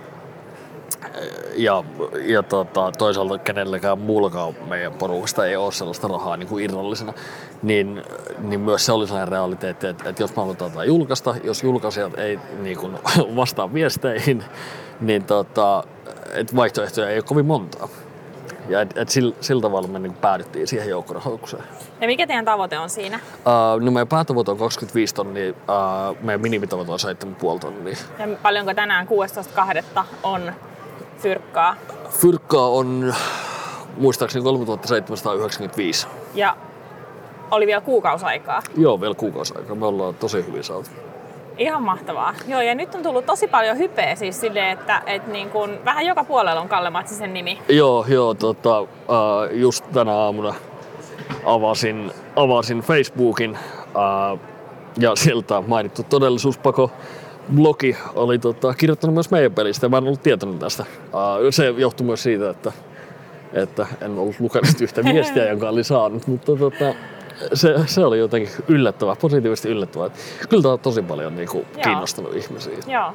ja, 1.55 1.83
ja 2.25 2.43
tota, 2.43 2.91
toisaalta 2.97 3.37
kenellekään 3.37 3.99
muullakaan 3.99 4.53
meidän 4.67 4.93
porukasta 4.93 5.45
ei 5.45 5.55
ole 5.55 5.71
sellaista 5.71 6.07
rahaa 6.07 6.37
niin 6.37 6.47
kuin 6.47 6.63
irrallisena, 6.63 7.13
niin, 7.63 8.03
niin 8.39 8.59
myös 8.59 8.85
se 8.85 8.91
oli 8.91 9.07
sellainen 9.07 9.31
realiteetti, 9.31 9.87
että, 9.87 10.09
että 10.09 10.23
jos 10.23 10.35
me 10.35 10.41
halutaan 10.41 10.71
tätä 10.71 10.83
julkaista, 10.83 11.35
jos 11.43 11.63
julkaisijat 11.63 12.19
ei 12.19 12.39
niin 12.61 12.77
kuin, 12.77 12.97
vastaa 13.35 13.73
viesteihin, 13.73 14.43
niin 15.01 15.23
tota, 15.23 15.83
että 16.33 16.55
vaihtoehtoja 16.55 17.09
ei 17.09 17.17
ole 17.17 17.23
kovin 17.23 17.45
montaa. 17.45 17.89
Ja 18.69 18.81
et, 18.81 18.97
et 18.97 19.09
sillä, 19.09 19.35
sillä 19.41 19.61
tavalla 19.61 19.87
me 19.87 19.99
niin 19.99 20.13
päädyttiin 20.13 20.67
siihen 20.67 20.89
joukkorahoitukseen. 20.89 21.63
Ja 22.01 22.07
mikä 22.07 22.27
teidän 22.27 22.45
tavoite 22.45 22.79
on 22.79 22.89
siinä? 22.89 23.19
Uh, 23.35 23.81
no 23.81 23.91
meidän 23.91 24.07
päätavoite 24.07 24.51
on 24.51 24.57
25 24.57 25.15
tonnia, 25.15 25.49
uh, 25.49 26.17
meidän 26.21 26.41
minimitavoite 26.41 26.91
on 26.91 26.99
7,5 27.55 27.59
tonnia. 27.59 27.97
Ja 28.19 28.27
paljonko 28.41 28.73
tänään 28.73 29.07
16.2. 29.97 30.03
on 30.23 30.53
fyrkkaa? 31.17 31.75
Fyrkkaa 32.09 32.69
on 32.69 33.13
muistaakseni 33.97 34.43
3795. 34.43 36.07
Ja 36.33 36.57
oli 37.51 37.67
vielä 37.67 37.81
kuukausaikaa? 37.81 38.61
Joo, 38.77 39.01
vielä 39.01 39.15
kuukausaikaa. 39.15 39.75
Me 39.75 39.85
ollaan 39.85 40.15
tosi 40.15 40.45
hyvin 40.47 40.63
saatu. 40.63 40.89
Ihan 41.57 41.83
mahtavaa. 41.83 42.33
Joo, 42.47 42.61
ja 42.61 42.75
nyt 42.75 42.95
on 42.95 43.03
tullut 43.03 43.25
tosi 43.25 43.47
paljon 43.47 43.77
hypeä 43.77 44.15
siis 44.15 44.41
silleen, 44.41 44.69
että 44.69 45.01
et 45.05 45.27
niin 45.27 45.49
kun, 45.49 45.79
vähän 45.85 46.05
joka 46.05 46.23
puolella 46.23 46.61
on 46.61 46.69
Kalle 46.69 46.89
Matsisen 46.89 47.33
nimi. 47.33 47.61
Joo, 47.69 48.05
joo, 48.07 48.33
tota, 48.33 48.81
uh, 48.81 48.87
just 49.51 49.85
tänä 49.93 50.11
aamuna 50.13 50.53
avasin, 51.45 52.11
avasin 52.35 52.79
Facebookin 52.79 53.51
uh, 53.51 54.39
ja 54.99 55.15
sieltä 55.15 55.63
mainittu 55.67 56.03
todellisuuspako 56.03 56.91
blogi 57.53 57.97
oli 58.15 58.39
tota, 58.39 58.73
kirjoittanut 58.73 59.13
myös 59.13 59.31
meidän 59.31 59.51
pelistä 59.51 59.85
ja 59.85 59.89
mä 59.89 59.97
en 59.97 60.03
ollut 60.03 60.23
tietänyt 60.23 60.59
tästä. 60.59 60.85
Uh, 61.05 61.47
se 61.49 61.69
johtui 61.69 62.05
myös 62.05 62.23
siitä, 62.23 62.49
että, 62.49 62.71
että 63.53 63.87
en 64.01 64.19
ollut 64.19 64.39
lukenut 64.39 64.81
yhtä 64.81 65.03
viestiä, 65.13 65.49
jonka 65.49 65.69
olin 65.69 65.83
saanut, 65.83 66.27
mutta 66.27 66.55
tota, 66.55 66.95
se, 67.53 67.75
se 67.85 68.05
oli 68.05 68.19
jotenkin 68.19 68.51
yllättävää, 68.67 69.15
positiivisesti 69.15 69.69
yllättävää. 69.69 70.09
Kyllä 70.49 70.61
tämä 70.61 70.73
on 70.73 70.79
tosi 70.79 71.01
paljon 71.01 71.35
niin 71.35 71.49
kuin, 71.49 71.65
kiinnostanut 71.83 72.35
ihmisiä. 72.35 72.77
Joo. 72.87 73.13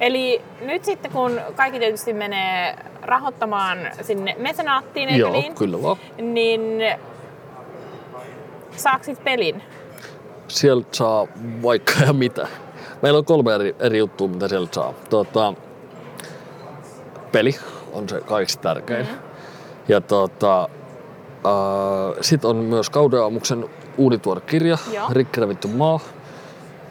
Eli 0.00 0.42
nyt 0.60 0.84
sitten 0.84 1.10
kun 1.10 1.40
kaikki 1.56 1.78
tietysti 1.78 2.12
menee 2.12 2.76
rahoittamaan 3.02 3.78
sinne 4.02 4.36
mesenaattiin, 4.38 5.16
Joo, 5.16 5.32
niin, 5.32 5.54
kyllä 5.54 5.82
vaan. 5.82 5.96
niin 6.18 6.60
saaksit 8.76 9.24
pelin? 9.24 9.62
Sieltä 10.48 10.88
saa 10.92 11.26
vaikka 11.62 11.92
ja 12.06 12.12
mitä. 12.24 12.48
Meillä 13.06 13.18
on 13.18 13.24
kolme 13.24 13.54
eri, 13.54 13.76
eri 13.78 13.98
juttua, 13.98 14.28
mitä 14.28 14.48
sieltä 14.48 14.74
saa. 14.74 14.94
Tota, 15.10 15.54
peli 17.32 17.56
on 17.92 18.08
se 18.08 18.20
kaikista 18.20 18.62
tärkein. 18.62 19.06
Mm-hmm. 19.06 19.18
Ja 19.88 20.00
tota, 20.00 20.62
äh, 21.46 22.16
sitten 22.20 22.50
on 22.50 22.56
myös 22.56 22.90
Kaudeaamuksen 22.90 23.68
uudituore 23.96 24.40
kirja, 24.40 24.78
Rikki 25.10 25.40
maa. 25.76 26.00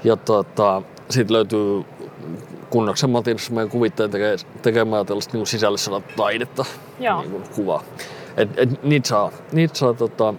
Ja 0.04 0.16
tota, 0.16 0.82
sitten 1.10 1.34
löytyy 1.34 1.84
Kunnaksen 2.70 3.10
Matin 3.10 3.38
meidän 3.52 3.70
kuvitteen 3.70 4.12
tekee, 4.12 4.36
tekemään 4.62 5.06
tällaista 5.06 5.38
niin 5.38 5.48
sisällisellä 5.48 6.02
taidetta, 6.16 6.66
niin 7.22 7.32
kuin 7.32 7.44
kuvaa. 7.56 7.84
Et, 8.38 8.50
et, 8.58 8.84
niitä 8.84 9.08
saa, 9.08 9.32
niitä 9.52 9.78
saa 9.78 9.94
tota, 9.94 10.34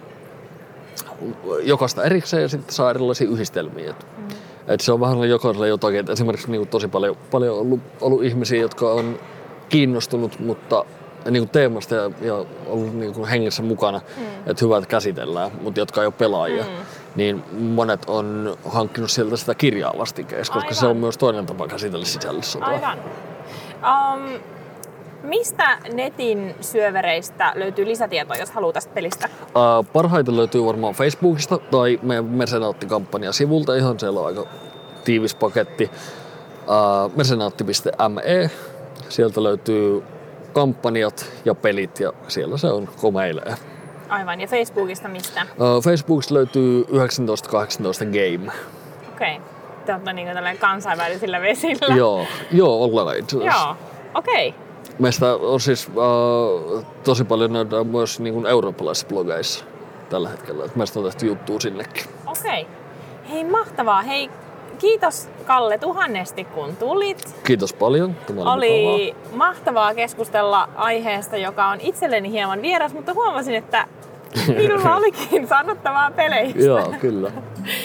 jokaista 1.63 2.03
erikseen 2.03 2.41
ja 2.41 2.49
sitten 2.49 2.75
saa 2.75 2.89
erilaisia 2.89 3.29
yhdistelmiä. 3.29 3.89
Et. 3.89 4.05
Et 4.67 4.81
se 4.81 4.91
on 4.91 4.99
vähän 4.99 5.29
jokaiselle 5.29 5.67
jotakin. 5.67 5.99
Et 5.99 6.09
esimerkiksi 6.09 6.51
niin 6.51 6.67
tosi 6.67 6.87
paljon, 6.87 7.17
paljon 7.31 7.57
ollut, 7.59 7.79
ollut 8.01 8.23
ihmisiä, 8.23 8.61
jotka 8.61 8.91
on 8.91 9.19
kiinnostunut, 9.69 10.39
mutta 10.39 10.85
niin 11.31 11.41
kuin 11.43 11.49
teemasta 11.49 11.95
ja, 11.95 12.11
ja 12.21 12.45
ollut 12.65 12.95
niin 12.95 13.13
kuin 13.13 13.29
hengessä 13.29 13.63
mukana, 13.63 14.01
mm. 14.17 14.23
että 14.45 14.65
hyvä, 14.65 14.77
että 14.77 14.89
käsitellään, 14.89 15.51
mutta 15.61 15.79
jotka 15.79 16.01
ei 16.01 16.07
ole 16.07 16.13
pelaajia, 16.17 16.63
mm. 16.63 16.69
niin 17.15 17.43
monet 17.51 18.05
on 18.07 18.57
hankkinut 18.65 19.11
sieltä 19.11 19.37
sitä 19.37 19.55
kirjaa 19.55 19.93
vastikkeessa, 19.97 20.53
koska 20.53 20.67
Aivan. 20.67 20.79
se 20.79 20.87
on 20.87 20.97
myös 20.97 21.17
toinen 21.17 21.45
tapa 21.45 21.67
käsitellä 21.67 22.05
sisällissotaa. 22.05 22.69
Aivan. 22.69 22.97
Um, 23.73 24.39
mistä 25.27 25.77
netin 25.93 26.55
syövereistä 26.61 27.51
löytyy 27.55 27.85
lisätietoa, 27.85 28.37
jos 28.37 28.51
haluaa 28.51 28.73
tästä 28.73 28.93
pelistä? 28.93 29.29
Uh, 29.41 29.85
parhaiten 29.93 30.37
löytyy 30.37 30.65
varmaan 30.65 30.93
Facebookista 30.93 31.57
tai 31.57 31.99
meidän 32.01 32.25
Mersenaatti-kampanja 32.25 33.31
sivulta. 33.31 33.75
Ihan 33.75 33.99
siellä 33.99 34.19
on 34.19 34.25
aika 34.25 34.47
tiivis 35.05 35.35
paketti. 35.35 35.91
Uh, 36.63 37.15
mersenaatti.me. 37.15 38.51
Sieltä 39.09 39.43
löytyy 39.43 40.03
kampanjat 40.53 41.31
ja 41.45 41.55
pelit 41.55 41.99
ja 41.99 42.13
siellä 42.27 42.57
se 42.57 42.67
on 42.67 42.89
komeilee. 43.01 43.55
Aivan, 44.09 44.41
ja 44.41 44.47
Facebookista 44.47 45.07
mistä? 45.07 45.41
Uh, 45.41 45.83
Facebookista 45.83 46.33
löytyy 46.33 46.85
1918 46.85 48.05
Game. 48.05 48.51
Okei, 49.13 49.35
okay. 49.35 49.49
te 49.85 49.93
olette 49.93 50.13
niin 50.13 50.27
kansainvälisillä 50.59 51.41
vesillä. 51.41 51.95
joo, 51.95 52.25
joo, 52.51 52.83
ollaan 52.83 53.17
itse 53.17 53.37
Joo, 53.37 53.75
okei. 54.15 54.49
Okay. 54.49 54.66
Meistä 54.99 55.35
on 55.35 55.59
siis 55.59 55.87
uh, 55.87 56.85
tosi 57.03 57.23
paljon 57.23 57.53
näitä 57.53 57.83
myös 57.83 58.19
niin 58.19 58.33
kuin 58.33 58.45
eurooppalaisissa 58.45 59.07
blogeissa 59.07 59.65
tällä 60.09 60.29
hetkellä. 60.29 60.65
Et 60.65 60.75
meistä 60.75 60.99
on 60.99 61.05
tehty 61.05 61.25
juttua 61.25 61.59
sinnekin. 61.59 62.03
Okei. 62.25 62.61
Okay. 62.61 62.73
Hei, 63.29 63.43
mahtavaa. 63.43 64.01
Hei, 64.01 64.29
kiitos 64.79 65.29
Kalle 65.45 65.77
tuhannesti 65.77 66.43
kun 66.43 66.75
tulit. 66.75 67.35
Kiitos 67.43 67.73
paljon. 67.73 68.15
Tämä 68.27 68.53
oli, 68.53 68.87
oli 68.87 69.15
mahtavaa 69.33 69.93
keskustella 69.93 70.69
aiheesta, 70.75 71.37
joka 71.37 71.67
on 71.67 71.81
itselleni 71.81 72.31
hieman 72.31 72.61
vieras, 72.61 72.93
mutta 72.93 73.13
huomasin, 73.13 73.55
että 73.55 73.87
minulla 74.47 74.95
olikin 74.97 75.47
sanottavaa 75.47 76.11
peleistä. 76.11 76.63
Joo, 76.63 76.93
kyllä. 77.01 77.31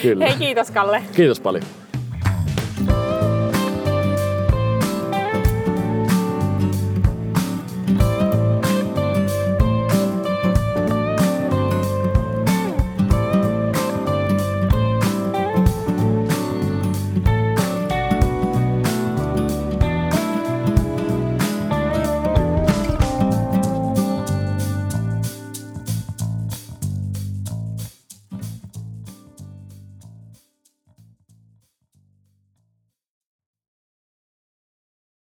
kyllä. 0.03 0.25
Hei, 0.25 0.37
kiitos 0.37 0.71
Kalle. 0.71 1.03
Kiitos 1.17 1.41
paljon. 1.41 1.65